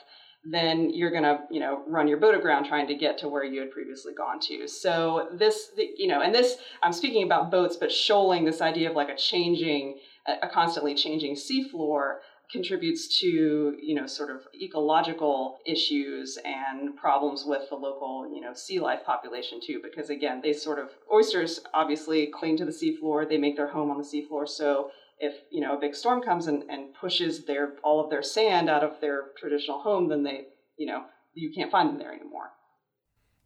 then 0.45 0.89
you're 0.93 1.11
going 1.11 1.23
to, 1.23 1.39
you 1.49 1.59
know, 1.59 1.83
run 1.87 2.07
your 2.07 2.17
boat 2.17 2.35
aground 2.35 2.65
trying 2.65 2.87
to 2.87 2.95
get 2.95 3.17
to 3.17 3.29
where 3.29 3.43
you 3.43 3.61
had 3.61 3.71
previously 3.71 4.13
gone 4.13 4.39
to. 4.39 4.67
So 4.67 5.29
this, 5.33 5.71
you 5.77 6.07
know, 6.07 6.21
and 6.21 6.33
this, 6.33 6.57
I'm 6.81 6.93
speaking 6.93 7.23
about 7.23 7.51
boats, 7.51 7.77
but 7.77 7.91
shoaling 7.91 8.43
this 8.43 8.61
idea 8.61 8.89
of 8.89 8.95
like 8.95 9.09
a 9.09 9.15
changing, 9.15 9.99
a 10.27 10.47
constantly 10.47 10.95
changing 10.95 11.35
seafloor 11.35 12.17
contributes 12.51 13.19
to 13.19 13.75
you 13.81 13.95
know 13.95 14.05
sort 14.05 14.29
of 14.29 14.41
ecological 14.61 15.57
issues 15.65 16.37
and 16.45 16.95
problems 16.95 17.45
with 17.45 17.67
the 17.69 17.75
local 17.75 18.29
you 18.33 18.41
know 18.41 18.53
sea 18.53 18.79
life 18.79 18.99
population 19.05 19.59
too 19.61 19.79
because 19.83 20.09
again 20.09 20.39
they 20.41 20.53
sort 20.53 20.79
of 20.79 20.89
oysters 21.11 21.61
obviously 21.73 22.27
cling 22.27 22.55
to 22.55 22.65
the 22.65 22.71
seafloor 22.71 23.27
they 23.27 23.37
make 23.37 23.55
their 23.55 23.67
home 23.67 23.89
on 23.89 23.97
the 23.97 24.03
seafloor. 24.03 24.47
So 24.47 24.91
if 25.19 25.33
you 25.51 25.61
know 25.61 25.75
a 25.75 25.79
big 25.79 25.95
storm 25.95 26.21
comes 26.21 26.47
and, 26.47 26.63
and 26.69 26.93
pushes 26.93 27.45
their 27.45 27.73
all 27.83 28.03
of 28.03 28.09
their 28.09 28.23
sand 28.23 28.69
out 28.69 28.83
of 28.83 28.99
their 29.01 29.31
traditional 29.37 29.79
home 29.79 30.07
then 30.09 30.23
they 30.23 30.45
you 30.77 30.85
know 30.85 31.03
you 31.33 31.51
can't 31.53 31.71
find 31.71 31.89
them 31.89 31.97
there 31.97 32.13
anymore 32.13 32.51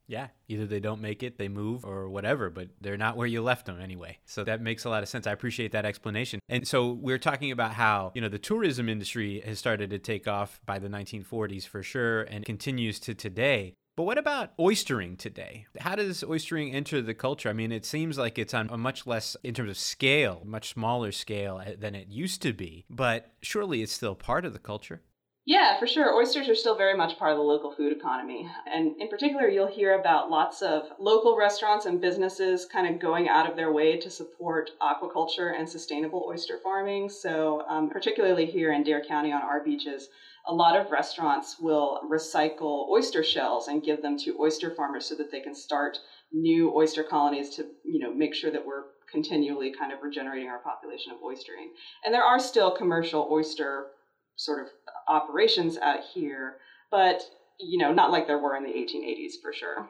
Yeah, 0.07 0.27
either 0.47 0.65
they 0.65 0.79
don't 0.79 1.01
make 1.01 1.21
it, 1.21 1.37
they 1.37 1.49
move, 1.49 1.83
or 1.85 2.09
whatever, 2.09 2.49
but 2.49 2.69
they're 2.79 2.97
not 2.97 3.17
where 3.17 3.27
you 3.27 3.41
left 3.41 3.65
them 3.65 3.79
anyway. 3.81 4.17
So 4.25 4.43
that 4.45 4.61
makes 4.61 4.85
a 4.85 4.89
lot 4.89 5.03
of 5.03 5.09
sense. 5.09 5.27
I 5.27 5.31
appreciate 5.31 5.73
that 5.73 5.85
explanation. 5.85 6.39
And 6.47 6.67
so 6.67 6.93
we're 6.93 7.17
talking 7.17 7.51
about 7.51 7.73
how, 7.73 8.11
you 8.15 8.21
know, 8.21 8.29
the 8.29 8.39
tourism 8.39 8.87
industry 8.87 9.41
has 9.45 9.59
started 9.59 9.89
to 9.89 9.99
take 9.99 10.27
off 10.27 10.61
by 10.65 10.79
the 10.79 10.87
1940s 10.87 11.67
for 11.67 11.83
sure 11.83 12.21
and 12.23 12.45
continues 12.45 12.99
to 13.01 13.13
today. 13.13 13.73
But 13.97 14.03
what 14.03 14.19
about 14.19 14.55
oystering 14.57 15.17
today? 15.17 15.65
How 15.79 15.95
does 15.95 16.23
oystering 16.23 16.71
enter 16.73 17.01
the 17.01 17.15
culture? 17.15 17.49
I 17.49 17.53
mean, 17.53 17.71
it 17.71 17.83
seems 17.83 18.17
like 18.17 18.37
it's 18.37 18.53
on 18.53 18.69
a 18.69 18.77
much 18.77 19.07
less, 19.07 19.35
in 19.43 19.55
terms 19.55 19.71
of 19.71 19.77
scale, 19.77 20.43
much 20.45 20.69
smaller 20.69 21.11
scale 21.11 21.59
eh, 21.65 21.73
than 21.77 21.95
it 21.95 22.07
used 22.07 22.43
to 22.43 22.53
be, 22.53 22.85
but 22.91 23.31
surely 23.41 23.81
it's 23.81 23.91
still 23.91 24.13
part 24.13 24.45
of 24.45 24.53
the 24.53 24.59
culture. 24.59 25.01
Yeah, 25.47 25.79
for 25.79 25.87
sure. 25.87 26.13
Oysters 26.13 26.49
are 26.49 26.55
still 26.55 26.75
very 26.75 26.97
much 26.97 27.17
part 27.17 27.31
of 27.31 27.37
the 27.37 27.43
local 27.43 27.71
food 27.71 27.93
economy. 27.93 28.51
And 28.69 28.99
in 28.99 29.07
particular, 29.07 29.47
you'll 29.47 29.65
hear 29.65 29.97
about 29.97 30.29
lots 30.29 30.61
of 30.61 30.89
local 30.99 31.37
restaurants 31.37 31.85
and 31.85 32.01
businesses 32.01 32.65
kind 32.65 32.85
of 32.85 32.99
going 32.99 33.29
out 33.29 33.49
of 33.49 33.55
their 33.55 33.71
way 33.71 33.97
to 33.97 34.09
support 34.09 34.71
aquaculture 34.81 35.57
and 35.57 35.69
sustainable 35.69 36.25
oyster 36.27 36.59
farming. 36.61 37.07
So, 37.07 37.63
um, 37.69 37.89
particularly 37.89 38.45
here 38.45 38.73
in 38.73 38.83
Dare 38.83 39.01
County 39.05 39.31
on 39.31 39.41
our 39.41 39.63
beaches, 39.63 40.09
a 40.47 40.53
lot 40.53 40.77
of 40.77 40.91
restaurants 40.91 41.57
will 41.61 42.01
recycle 42.11 42.89
oyster 42.89 43.23
shells 43.23 43.69
and 43.69 43.81
give 43.81 44.01
them 44.01 44.17
to 44.17 44.37
oyster 44.41 44.75
farmers 44.75 45.05
so 45.05 45.15
that 45.15 45.31
they 45.31 45.39
can 45.39 45.55
start 45.55 45.97
new 46.33 46.75
oyster 46.75 47.03
colonies 47.03 47.51
to, 47.51 47.67
you 47.85 47.99
know, 47.99 48.13
make 48.13 48.35
sure 48.35 48.51
that 48.51 48.65
we're 48.65 48.83
continually 49.09 49.71
kind 49.71 49.93
of 49.93 50.03
regenerating 50.03 50.49
our 50.49 50.59
population 50.59 51.13
of 51.13 51.19
oystering. 51.19 51.69
And 52.03 52.13
there 52.13 52.25
are 52.25 52.37
still 52.37 52.71
commercial 52.71 53.29
oyster 53.31 53.91
sort 54.37 54.61
of 54.61 54.69
operations 55.07 55.77
out 55.77 55.99
here, 56.13 56.55
but 56.89 57.21
you 57.59 57.77
know, 57.77 57.91
not 57.91 58.11
like 58.11 58.27
there 58.27 58.39
were 58.39 58.55
in 58.55 58.63
the 58.63 58.69
1880s 58.69 59.41
for 59.41 59.51
sure. 59.51 59.89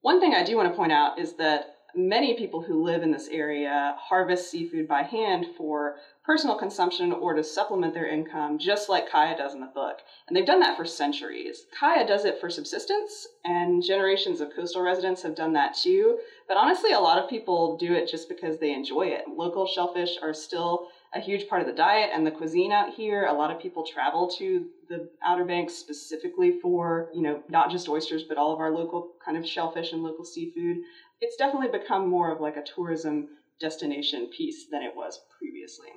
One 0.00 0.20
thing 0.20 0.34
I 0.34 0.42
do 0.42 0.56
want 0.56 0.70
to 0.70 0.76
point 0.76 0.92
out 0.92 1.18
is 1.18 1.34
that 1.36 1.74
many 1.94 2.34
people 2.34 2.62
who 2.62 2.82
live 2.82 3.02
in 3.02 3.12
this 3.12 3.28
area 3.28 3.94
harvest 3.98 4.50
seafood 4.50 4.88
by 4.88 5.02
hand 5.02 5.46
for 5.56 5.96
personal 6.24 6.56
consumption 6.56 7.12
or 7.12 7.34
to 7.34 7.44
supplement 7.44 7.94
their 7.94 8.08
income, 8.08 8.58
just 8.58 8.88
like 8.88 9.08
Kaya 9.08 9.36
does 9.36 9.54
in 9.54 9.60
the 9.60 9.66
book. 9.66 9.98
And 10.26 10.36
they've 10.36 10.46
done 10.46 10.60
that 10.60 10.76
for 10.76 10.84
centuries. 10.84 11.66
Kaya 11.78 12.06
does 12.06 12.24
it 12.24 12.40
for 12.40 12.50
subsistence, 12.50 13.26
and 13.44 13.82
generations 13.82 14.40
of 14.40 14.54
coastal 14.54 14.82
residents 14.82 15.22
have 15.22 15.36
done 15.36 15.52
that 15.52 15.74
too. 15.74 16.18
But 16.48 16.56
honestly, 16.56 16.92
a 16.92 17.00
lot 17.00 17.22
of 17.22 17.30
people 17.30 17.76
do 17.76 17.92
it 17.92 18.10
just 18.10 18.28
because 18.28 18.58
they 18.58 18.72
enjoy 18.72 19.08
it. 19.08 19.24
Local 19.28 19.66
shellfish 19.66 20.16
are 20.22 20.34
still 20.34 20.88
a 21.14 21.20
huge 21.20 21.48
part 21.48 21.60
of 21.60 21.68
the 21.68 21.72
diet 21.72 22.10
and 22.12 22.26
the 22.26 22.30
cuisine 22.30 22.72
out 22.72 22.92
here. 22.92 23.26
A 23.26 23.32
lot 23.32 23.50
of 23.50 23.60
people 23.60 23.86
travel 23.86 24.28
to 24.38 24.66
the 24.88 25.08
Outer 25.24 25.44
Banks 25.44 25.74
specifically 25.74 26.58
for, 26.60 27.08
you 27.14 27.22
know, 27.22 27.42
not 27.48 27.70
just 27.70 27.88
oysters, 27.88 28.24
but 28.24 28.36
all 28.36 28.52
of 28.52 28.58
our 28.58 28.70
local 28.70 29.12
kind 29.24 29.36
of 29.36 29.46
shellfish 29.46 29.92
and 29.92 30.02
local 30.02 30.24
seafood. 30.24 30.78
It's 31.20 31.36
definitely 31.36 31.76
become 31.76 32.08
more 32.08 32.32
of 32.32 32.40
like 32.40 32.56
a 32.56 32.64
tourism 32.64 33.28
destination 33.60 34.28
piece 34.36 34.66
than 34.70 34.82
it 34.82 34.92
was 34.96 35.20
previously. 35.38 35.88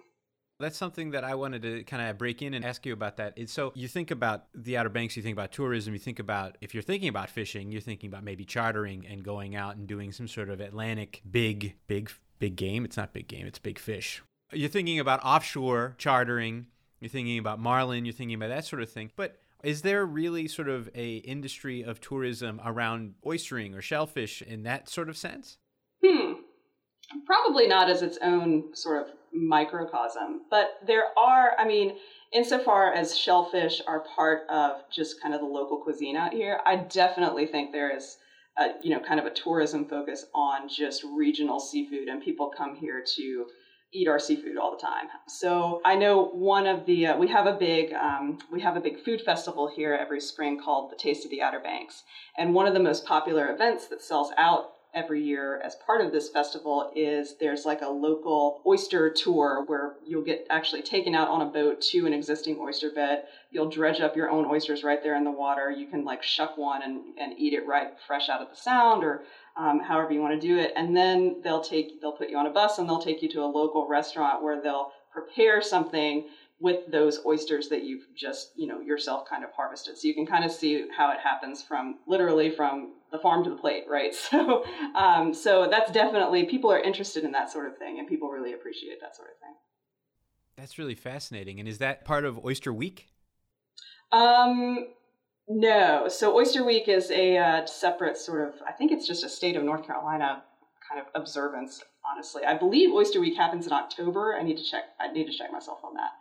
That's 0.59 0.77
something 0.77 1.11
that 1.11 1.23
I 1.23 1.35
wanted 1.35 1.61
to 1.63 1.83
kind 1.83 2.09
of 2.09 2.17
break 2.17 2.41
in 2.41 2.53
and 2.53 2.65
ask 2.65 2.85
you 2.85 2.93
about 2.93 3.17
that. 3.17 3.37
So 3.47 3.71
you 3.75 3.87
think 3.87 4.09
about 4.09 4.45
the 4.55 4.77
Outer 4.77 4.89
Banks, 4.89 5.15
you 5.15 5.23
think 5.23 5.35
about 5.35 5.51
tourism, 5.51 5.93
you 5.93 5.99
think 5.99 6.19
about 6.19 6.57
if 6.61 6.73
you're 6.73 6.83
thinking 6.83 7.09
about 7.09 7.29
fishing, 7.29 7.71
you're 7.71 7.81
thinking 7.81 8.07
about 8.07 8.23
maybe 8.23 8.45
chartering 8.45 9.05
and 9.07 9.23
going 9.23 9.55
out 9.55 9.75
and 9.75 9.87
doing 9.87 10.11
some 10.11 10.27
sort 10.27 10.49
of 10.49 10.59
Atlantic 10.59 11.21
big, 11.29 11.75
big, 11.87 12.11
big 12.39 12.55
game. 12.55 12.85
It's 12.85 12.97
not 12.97 13.13
big 13.13 13.27
game, 13.27 13.45
it's 13.45 13.59
big 13.59 13.77
fish. 13.77 14.21
You're 14.53 14.69
thinking 14.69 14.99
about 14.99 15.23
offshore 15.23 15.95
chartering, 15.97 16.67
you're 16.99 17.09
thinking 17.09 17.37
about 17.37 17.59
marlin, 17.59 18.05
you're 18.05 18.13
thinking 18.13 18.35
about 18.35 18.49
that 18.49 18.65
sort 18.65 18.81
of 18.81 18.89
thing. 18.89 19.11
But 19.15 19.41
is 19.63 19.81
there 19.81 20.05
really 20.05 20.47
sort 20.47 20.69
of 20.69 20.89
a 20.95 21.17
industry 21.17 21.81
of 21.83 21.99
tourism 21.99 22.61
around 22.63 23.15
oystering 23.25 23.75
or 23.75 23.81
shellfish 23.81 24.41
in 24.41 24.63
that 24.63 24.87
sort 24.87 25.09
of 25.09 25.17
sense? 25.17 25.57
Hmm. 26.05 26.33
Probably 27.25 27.67
not 27.67 27.89
as 27.89 28.01
its 28.01 28.17
own 28.21 28.75
sort 28.75 29.01
of 29.01 29.13
microcosm, 29.33 30.41
but 30.49 30.79
there 30.85 31.05
are, 31.17 31.53
I 31.57 31.65
mean, 31.65 31.97
insofar 32.31 32.93
as 32.93 33.17
shellfish 33.17 33.81
are 33.87 34.05
part 34.15 34.47
of 34.49 34.83
just 34.91 35.21
kind 35.21 35.33
of 35.33 35.41
the 35.41 35.47
local 35.47 35.77
cuisine 35.77 36.15
out 36.15 36.33
here, 36.33 36.59
I 36.65 36.77
definitely 36.77 37.47
think 37.47 37.71
there 37.71 37.95
is 37.95 38.17
a, 38.57 38.71
you 38.81 38.89
know, 38.89 38.99
kind 38.99 39.19
of 39.19 39.25
a 39.25 39.31
tourism 39.31 39.85
focus 39.85 40.25
on 40.33 40.67
just 40.67 41.03
regional 41.15 41.59
seafood 41.59 42.07
and 42.07 42.21
people 42.21 42.51
come 42.55 42.75
here 42.75 43.03
to 43.15 43.45
eat 43.93 44.07
our 44.07 44.19
seafood 44.19 44.57
all 44.57 44.71
the 44.71 44.81
time. 44.81 45.07
So 45.27 45.81
I 45.85 45.95
know 45.95 46.25
one 46.25 46.67
of 46.67 46.85
the 46.85 47.07
uh, 47.07 47.17
we 47.17 47.27
have 47.29 47.45
a 47.45 47.53
big 47.53 47.93
um, 47.93 48.39
we 48.51 48.61
have 48.61 48.75
a 48.75 48.81
big 48.81 49.03
food 49.03 49.21
festival 49.21 49.67
here 49.67 49.93
every 49.93 50.19
spring 50.19 50.59
called 50.59 50.91
the 50.91 50.95
Taste 50.95 51.25
of 51.25 51.31
the 51.31 51.41
Outer 51.41 51.59
Banks, 51.59 52.03
and 52.37 52.53
one 52.53 52.67
of 52.67 52.73
the 52.73 52.79
most 52.79 53.05
popular 53.05 53.53
events 53.53 53.87
that 53.87 54.01
sells 54.01 54.31
out 54.37 54.71
every 54.93 55.23
year 55.23 55.61
as 55.63 55.75
part 55.75 56.01
of 56.01 56.11
this 56.11 56.29
festival 56.29 56.91
is 56.95 57.35
there's 57.39 57.65
like 57.65 57.81
a 57.81 57.87
local 57.87 58.61
oyster 58.65 59.09
tour 59.09 59.63
where 59.67 59.93
you'll 60.05 60.23
get 60.23 60.45
actually 60.49 60.81
taken 60.81 61.13
out 61.13 61.27
on 61.27 61.41
a 61.41 61.45
boat 61.45 61.81
to 61.81 62.05
an 62.05 62.13
existing 62.13 62.57
oyster 62.59 62.89
bed. 62.89 63.23
You'll 63.51 63.69
dredge 63.69 63.99
up 63.99 64.15
your 64.15 64.29
own 64.29 64.45
oysters 64.45 64.83
right 64.83 65.01
there 65.01 65.15
in 65.15 65.23
the 65.23 65.31
water. 65.31 65.69
You 65.71 65.85
can 65.85 66.03
like 66.03 66.23
shuck 66.23 66.57
one 66.57 66.83
and, 66.83 66.99
and 67.17 67.33
eat 67.37 67.53
it 67.53 67.65
right 67.65 67.89
fresh 68.05 68.29
out 68.29 68.41
of 68.41 68.49
the 68.49 68.55
sound 68.55 69.03
or 69.03 69.23
um, 69.55 69.79
however 69.79 70.11
you 70.13 70.21
want 70.21 70.39
to 70.39 70.47
do 70.47 70.57
it. 70.57 70.71
And 70.75 70.95
then 70.95 71.37
they'll 71.43 71.61
take 71.61 71.99
they'll 72.01 72.11
put 72.11 72.29
you 72.29 72.37
on 72.37 72.47
a 72.47 72.51
bus 72.51 72.77
and 72.77 72.87
they'll 72.87 72.99
take 72.99 73.21
you 73.21 73.29
to 73.29 73.43
a 73.43 73.45
local 73.45 73.87
restaurant 73.87 74.41
where 74.41 74.61
they'll 74.61 74.91
prepare 75.11 75.61
something 75.61 76.23
with 76.59 76.91
those 76.91 77.19
oysters 77.25 77.69
that 77.69 77.83
you've 77.83 78.05
just 78.15 78.51
you 78.55 78.67
know 78.67 78.79
yourself 78.79 79.27
kind 79.29 79.43
of 79.43 79.51
harvested. 79.51 79.97
So 79.97 80.07
you 80.07 80.13
can 80.13 80.25
kind 80.25 80.45
of 80.45 80.51
see 80.51 80.85
how 80.95 81.11
it 81.11 81.19
happens 81.19 81.61
from 81.61 81.99
literally 82.07 82.49
from 82.49 82.93
the 83.11 83.19
farm 83.19 83.43
to 83.43 83.49
the 83.49 83.55
plate, 83.55 83.85
right? 83.89 84.13
So 84.29 84.65
um, 84.95 85.33
so 85.33 85.67
that's 85.69 85.91
definitely 85.91 86.45
people 86.45 86.71
are 86.71 86.79
interested 86.79 87.23
in 87.23 87.31
that 87.31 87.51
sort 87.51 87.67
of 87.67 87.77
thing, 87.77 87.99
and 87.99 88.07
people 88.07 88.29
really 88.29 88.53
appreciate 88.53 88.99
that 89.01 89.15
sort 89.15 89.29
of 89.29 89.39
thing. 89.39 89.55
That's 90.57 90.79
really 90.79 90.95
fascinating. 90.95 91.59
And 91.59 91.69
is 91.69 91.77
that 91.77 92.03
part 92.03 92.25
of 92.25 92.43
Oyster 92.43 92.73
Week? 92.73 93.09
Um, 94.11 94.87
no. 95.47 96.07
So 96.09 96.35
Oyster 96.35 96.63
Week 96.63 96.87
is 96.87 97.11
a 97.11 97.37
uh, 97.37 97.65
separate 97.65 98.17
sort 98.17 98.47
of, 98.47 98.55
I 98.67 98.71
think 98.71 98.91
it's 98.91 99.07
just 99.07 99.23
a 99.23 99.29
state 99.29 99.55
of 99.55 99.63
North 99.63 99.85
Carolina 99.85 100.43
kind 100.89 100.99
of 100.99 101.07
observance, 101.13 101.83
honestly. 102.11 102.43
I 102.43 102.57
believe 102.57 102.91
Oyster 102.91 103.21
Week 103.21 103.37
happens 103.37 103.67
in 103.67 103.73
October. 103.73 104.35
I 104.35 104.41
need 104.41 104.57
to 104.57 104.63
check, 104.63 104.83
I 104.99 105.11
need 105.11 105.27
to 105.27 105.37
check 105.37 105.51
myself 105.51 105.79
on 105.83 105.93
that. 105.93 106.11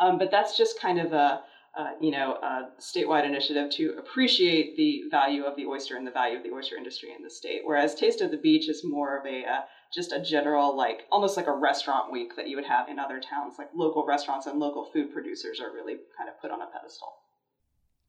Um, 0.00 0.18
but 0.18 0.30
that's 0.30 0.56
just 0.56 0.80
kind 0.80 0.98
of 1.00 1.12
a, 1.12 1.42
uh, 1.78 1.90
you 2.00 2.10
know, 2.10 2.34
a 2.34 2.70
statewide 2.80 3.24
initiative 3.24 3.70
to 3.72 3.96
appreciate 3.98 4.76
the 4.76 5.02
value 5.10 5.44
of 5.44 5.56
the 5.56 5.66
oyster 5.66 5.96
and 5.96 6.06
the 6.06 6.10
value 6.10 6.36
of 6.36 6.42
the 6.42 6.50
oyster 6.50 6.76
industry 6.76 7.10
in 7.16 7.22
the 7.22 7.30
state. 7.30 7.62
Whereas 7.64 7.94
Taste 7.94 8.20
of 8.20 8.30
the 8.30 8.36
Beach 8.36 8.68
is 8.68 8.82
more 8.84 9.18
of 9.18 9.26
a 9.26 9.44
uh, 9.44 9.60
just 9.92 10.12
a 10.12 10.20
general, 10.20 10.76
like 10.76 11.02
almost 11.10 11.36
like 11.36 11.46
a 11.46 11.52
restaurant 11.52 12.10
week 12.10 12.36
that 12.36 12.48
you 12.48 12.56
would 12.56 12.64
have 12.64 12.88
in 12.88 12.98
other 12.98 13.20
towns. 13.20 13.54
Like 13.58 13.70
local 13.74 14.04
restaurants 14.06 14.46
and 14.46 14.58
local 14.58 14.90
food 14.92 15.12
producers 15.12 15.60
are 15.60 15.72
really 15.72 15.96
kind 16.16 16.28
of 16.28 16.40
put 16.40 16.50
on 16.50 16.60
a 16.60 16.66
pedestal. 16.66 17.14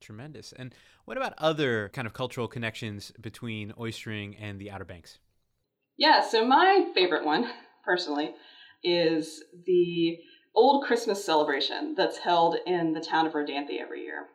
Tremendous. 0.01 0.51
And 0.51 0.73
what 1.05 1.17
about 1.17 1.33
other 1.37 1.89
kind 1.89 2.07
of 2.07 2.13
cultural 2.13 2.47
connections 2.47 3.11
between 3.21 3.71
oystering 3.73 4.35
and 4.39 4.59
the 4.59 4.71
Outer 4.71 4.85
Banks? 4.85 5.19
Yeah, 5.97 6.21
so 6.21 6.45
my 6.45 6.87
favorite 6.93 7.25
one, 7.25 7.49
personally, 7.85 8.33
is 8.83 9.43
the 9.65 10.17
old 10.55 10.83
Christmas 10.83 11.23
celebration 11.23 11.95
that's 11.95 12.17
held 12.17 12.57
in 12.65 12.93
the 12.93 13.01
town 13.01 13.27
of 13.27 13.33
Rodanthe 13.33 13.79
every 13.79 14.03
year. 14.03 14.27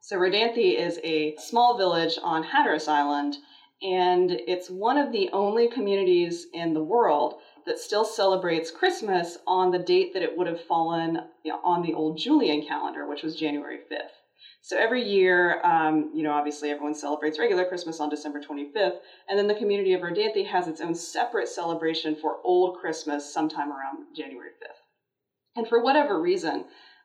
So, 0.00 0.16
Rodanthe 0.16 0.78
is 0.78 1.00
a 1.02 1.34
small 1.36 1.76
village 1.76 2.18
on 2.22 2.44
Hatteras 2.44 2.88
Island, 2.88 3.36
and 3.82 4.30
it's 4.30 4.70
one 4.70 4.98
of 4.98 5.12
the 5.12 5.28
only 5.32 5.68
communities 5.68 6.46
in 6.52 6.74
the 6.74 6.84
world 6.84 7.40
that 7.66 7.78
still 7.78 8.04
celebrates 8.04 8.70
Christmas 8.70 9.38
on 9.46 9.70
the 9.70 9.78
date 9.78 10.14
that 10.14 10.22
it 10.22 10.36
would 10.36 10.46
have 10.46 10.60
fallen 10.60 11.20
on 11.64 11.82
the 11.82 11.92
old 11.92 12.18
Julian 12.18 12.64
calendar, 12.64 13.08
which 13.08 13.22
was 13.22 13.34
January 13.34 13.80
5th. 13.90 14.14
So 14.62 14.76
every 14.76 15.02
year, 15.02 15.60
um, 15.64 16.10
you 16.14 16.22
know, 16.22 16.32
obviously 16.32 16.70
everyone 16.70 16.94
celebrates 16.94 17.38
regular 17.38 17.64
Christmas 17.64 18.00
on 18.00 18.08
December 18.08 18.40
25th, 18.40 18.98
and 19.28 19.38
then 19.38 19.46
the 19.46 19.54
community 19.54 19.92
of 19.92 20.00
Rodanthe 20.02 20.46
has 20.46 20.68
its 20.68 20.80
own 20.80 20.94
separate 20.94 21.48
celebration 21.48 22.16
for 22.16 22.38
Old 22.44 22.78
Christmas 22.78 23.32
sometime 23.32 23.70
around 23.70 24.06
January 24.16 24.50
5th. 24.62 24.85
And 25.56 25.66
for 25.66 25.82
whatever 25.82 26.20
reason, 26.20 26.64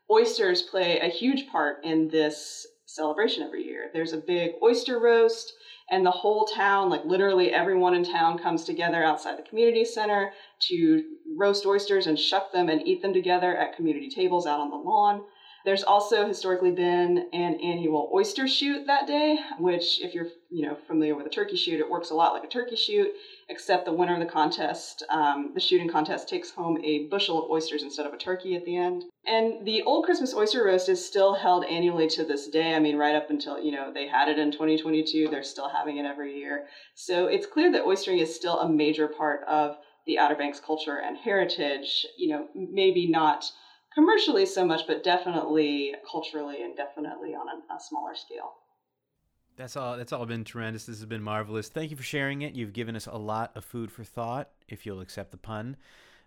oysters 0.09 0.61
play 0.61 0.99
a 0.99 1.07
huge 1.07 1.47
part 1.49 1.83
in 1.83 2.09
this 2.09 2.67
celebration 2.85 3.43
every 3.43 3.63
year. 3.63 3.89
There's 3.93 4.13
a 4.13 4.17
big 4.17 4.51
oyster 4.61 4.99
roast, 4.99 5.53
and 5.89 6.05
the 6.05 6.11
whole 6.11 6.45
town, 6.45 6.89
like 6.89 7.05
literally 7.05 7.51
everyone 7.51 7.93
in 7.93 8.03
town, 8.03 8.37
comes 8.37 8.65
together 8.65 9.03
outside 9.03 9.37
the 9.37 9.49
community 9.49 9.85
center 9.85 10.31
to 10.67 11.03
roast 11.37 11.65
oysters 11.65 12.07
and 12.07 12.19
shuck 12.19 12.51
them 12.51 12.69
and 12.69 12.85
eat 12.85 13.01
them 13.01 13.13
together 13.13 13.55
at 13.55 13.75
community 13.75 14.09
tables 14.09 14.45
out 14.45 14.59
on 14.59 14.69
the 14.69 14.75
lawn. 14.75 15.23
There's 15.63 15.83
also 15.83 16.27
historically 16.27 16.71
been 16.71 17.29
an 17.33 17.59
annual 17.61 18.09
oyster 18.13 18.47
shoot 18.47 18.87
that 18.87 19.05
day, 19.05 19.37
which, 19.59 20.01
if 20.01 20.13
you're 20.13 20.27
you 20.49 20.67
know 20.67 20.77
familiar 20.87 21.15
with 21.15 21.27
a 21.27 21.29
turkey 21.29 21.55
shoot, 21.55 21.79
it 21.79 21.89
works 21.89 22.09
a 22.09 22.15
lot 22.15 22.33
like 22.33 22.43
a 22.43 22.47
turkey 22.47 22.75
shoot, 22.75 23.09
except 23.51 23.83
the 23.83 23.91
winner 23.91 24.13
of 24.13 24.19
the 24.19 24.25
contest, 24.25 25.03
um, 25.09 25.51
the 25.53 25.59
shooting 25.59 25.89
contest, 25.89 26.29
takes 26.29 26.51
home 26.51 26.79
a 26.83 27.07
bushel 27.09 27.43
of 27.43 27.51
oysters 27.51 27.83
instead 27.83 28.05
of 28.05 28.13
a 28.13 28.17
turkey 28.17 28.55
at 28.55 28.63
the 28.63 28.77
end. 28.77 29.03
And 29.27 29.67
the 29.67 29.83
Old 29.83 30.05
Christmas 30.05 30.33
Oyster 30.33 30.63
Roast 30.63 30.87
is 30.87 31.05
still 31.05 31.35
held 31.35 31.65
annually 31.65 32.07
to 32.07 32.23
this 32.23 32.47
day. 32.47 32.73
I 32.73 32.79
mean, 32.79 32.95
right 32.95 33.15
up 33.15 33.29
until 33.29 33.61
you 33.61 33.71
know 33.71 33.91
they 33.93 34.07
had 34.07 34.29
it 34.29 34.39
in 34.39 34.51
2022, 34.51 35.27
they're 35.29 35.43
still 35.43 35.69
having 35.69 35.97
it 35.97 36.05
every 36.05 36.37
year. 36.37 36.65
So 36.95 37.27
it's 37.27 37.45
clear 37.45 37.71
that 37.73 37.83
oystering 37.83 38.21
is 38.21 38.33
still 38.33 38.59
a 38.59 38.69
major 38.69 39.07
part 39.07 39.43
of 39.47 39.75
the 40.07 40.17
Outer 40.17 40.35
Banks 40.35 40.59
culture 40.59 40.97
and 40.97 41.17
heritage. 41.17 42.05
You 42.17 42.29
know, 42.29 42.47
maybe 42.55 43.07
not 43.07 43.45
commercially 43.93 44.45
so 44.45 44.65
much, 44.65 44.87
but 44.87 45.03
definitely 45.03 45.93
culturally 46.09 46.63
and 46.63 46.75
definitely 46.77 47.35
on 47.35 47.47
a, 47.49 47.73
a 47.73 47.79
smaller 47.79 48.15
scale. 48.15 48.53
That's 49.57 49.75
all. 49.75 49.97
That's 49.97 50.13
all 50.13 50.25
been 50.25 50.43
tremendous. 50.43 50.85
This 50.85 50.97
has 50.97 51.05
been 51.05 51.21
marvelous. 51.21 51.69
Thank 51.69 51.91
you 51.91 51.97
for 51.97 52.03
sharing 52.03 52.41
it. 52.41 52.55
You've 52.55 52.73
given 52.73 52.95
us 52.95 53.05
a 53.05 53.17
lot 53.17 53.51
of 53.55 53.65
food 53.65 53.91
for 53.91 54.03
thought, 54.03 54.49
if 54.67 54.85
you'll 54.85 55.01
accept 55.01 55.31
the 55.31 55.37
pun. 55.37 55.77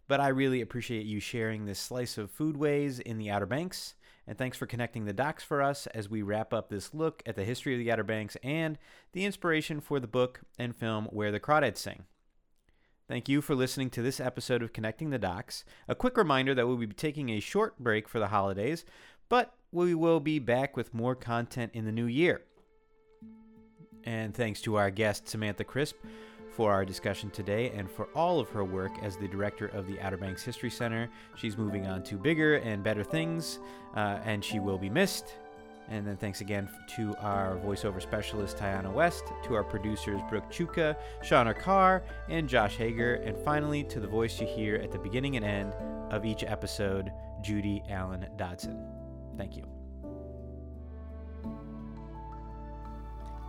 But 0.07 0.21
I 0.21 0.29
really 0.29 0.61
appreciate 0.61 1.07
you 1.07 1.19
sharing 1.19 1.65
this 1.65 1.79
slice 1.79 2.19
of 2.19 2.37
foodways 2.37 3.01
in 3.01 3.19
the 3.19 3.31
Outer 3.31 3.47
Banks. 3.47 3.95
And 4.27 4.39
thanks 4.39 4.57
for 4.57 4.67
connecting 4.67 5.05
the 5.05 5.13
docs 5.13 5.43
for 5.43 5.63
us 5.63 5.87
as 5.89 6.09
we 6.09 6.23
wrap 6.23 6.55
up 6.55 6.69
this 6.69 6.95
look 6.95 7.23
at 7.27 7.37
the 7.37 7.45
history 7.45 7.75
of 7.75 7.79
the 7.79 7.91
Outer 7.91 8.05
Banks 8.05 8.37
and 8.43 8.79
the 9.13 9.25
inspiration 9.25 9.81
for 9.81 10.01
the 10.01 10.07
book 10.07 10.41
and 10.59 10.77
film 10.77 11.07
Where 11.07 11.33
the 11.33 11.41
Crawdads 11.41 11.79
Sing. 11.79 12.05
Thank 13.07 13.29
you 13.29 13.43
for 13.43 13.55
listening 13.55 13.91
to 13.91 14.03
this 14.03 14.21
episode 14.21 14.63
of 14.63 14.73
Connecting 14.73 15.11
the 15.11 15.19
Docs. 15.19 15.65
A 15.89 15.95
quick 15.95 16.17
reminder 16.17 16.55
that 16.55 16.67
we'll 16.67 16.79
be 16.79 16.87
taking 16.87 17.29
a 17.29 17.41
short 17.41 17.79
break 17.79 18.09
for 18.09 18.19
the 18.19 18.29
holidays, 18.29 18.87
but 19.29 19.55
we 19.73 19.95
will 19.95 20.21
be 20.21 20.39
back 20.39 20.75
with 20.75 20.95
more 20.95 21.15
content 21.15 21.73
in 21.75 21.85
the 21.85 21.93
new 21.93 22.07
year. 22.07 22.43
And 24.07 24.35
thanks 24.35 24.61
to 24.63 24.77
our 24.77 24.91
guest, 24.91 25.29
Samantha 25.29 25.65
Crisp, 25.65 25.97
for 26.55 26.73
our 26.73 26.85
discussion 26.85 27.31
today 27.31 27.71
and 27.71 27.91
for 27.91 28.07
all 28.15 28.39
of 28.39 28.49
her 28.51 28.65
work 28.65 28.93
as 29.03 29.17
the 29.17 29.29
director 29.29 29.67
of 29.69 29.87
the 29.87 30.01
Outer 30.01 30.17
Banks 30.17 30.43
History 30.43 30.71
Center. 30.71 31.09
She's 31.37 31.57
moving 31.57 31.87
on 31.87 32.03
to 32.05 32.17
bigger 32.17 32.57
and 32.57 32.83
better 32.83 33.03
things, 33.03 33.59
uh, 33.97 34.19
and 34.25 34.45
she 34.45 34.61
will 34.61 34.79
be 34.79 34.91
missed. 34.91 35.37
And 35.89 36.07
then 36.07 36.17
thanks 36.17 36.41
again 36.41 36.69
to 36.97 37.15
our 37.19 37.59
voiceover 37.59 38.01
specialist, 38.01 38.57
Tiana 38.57 38.91
West, 38.91 39.25
to 39.45 39.55
our 39.55 39.65
producers, 39.65 40.21
Brooke 40.31 40.51
Chuka, 40.51 40.97
Shauna 41.23 41.59
Carr, 41.59 42.03
and 42.29 42.49
Josh 42.49 42.77
Hager, 42.77 43.17
and 43.17 43.37
finally 43.39 43.85
to 43.85 44.01
the 44.01 44.09
voice 44.09 44.41
you 44.41 44.47
hear 44.47 44.77
at 44.77 44.93
the 44.93 44.99
beginning 44.99 45.37
and 45.37 45.45
end 45.45 45.75
of 46.11 46.25
each 46.25 46.43
episode, 46.43 47.13
Judy 47.43 47.83
Allen 47.91 48.27
Dodson. 48.37 48.83
Thank 49.37 49.57
you. 49.57 49.84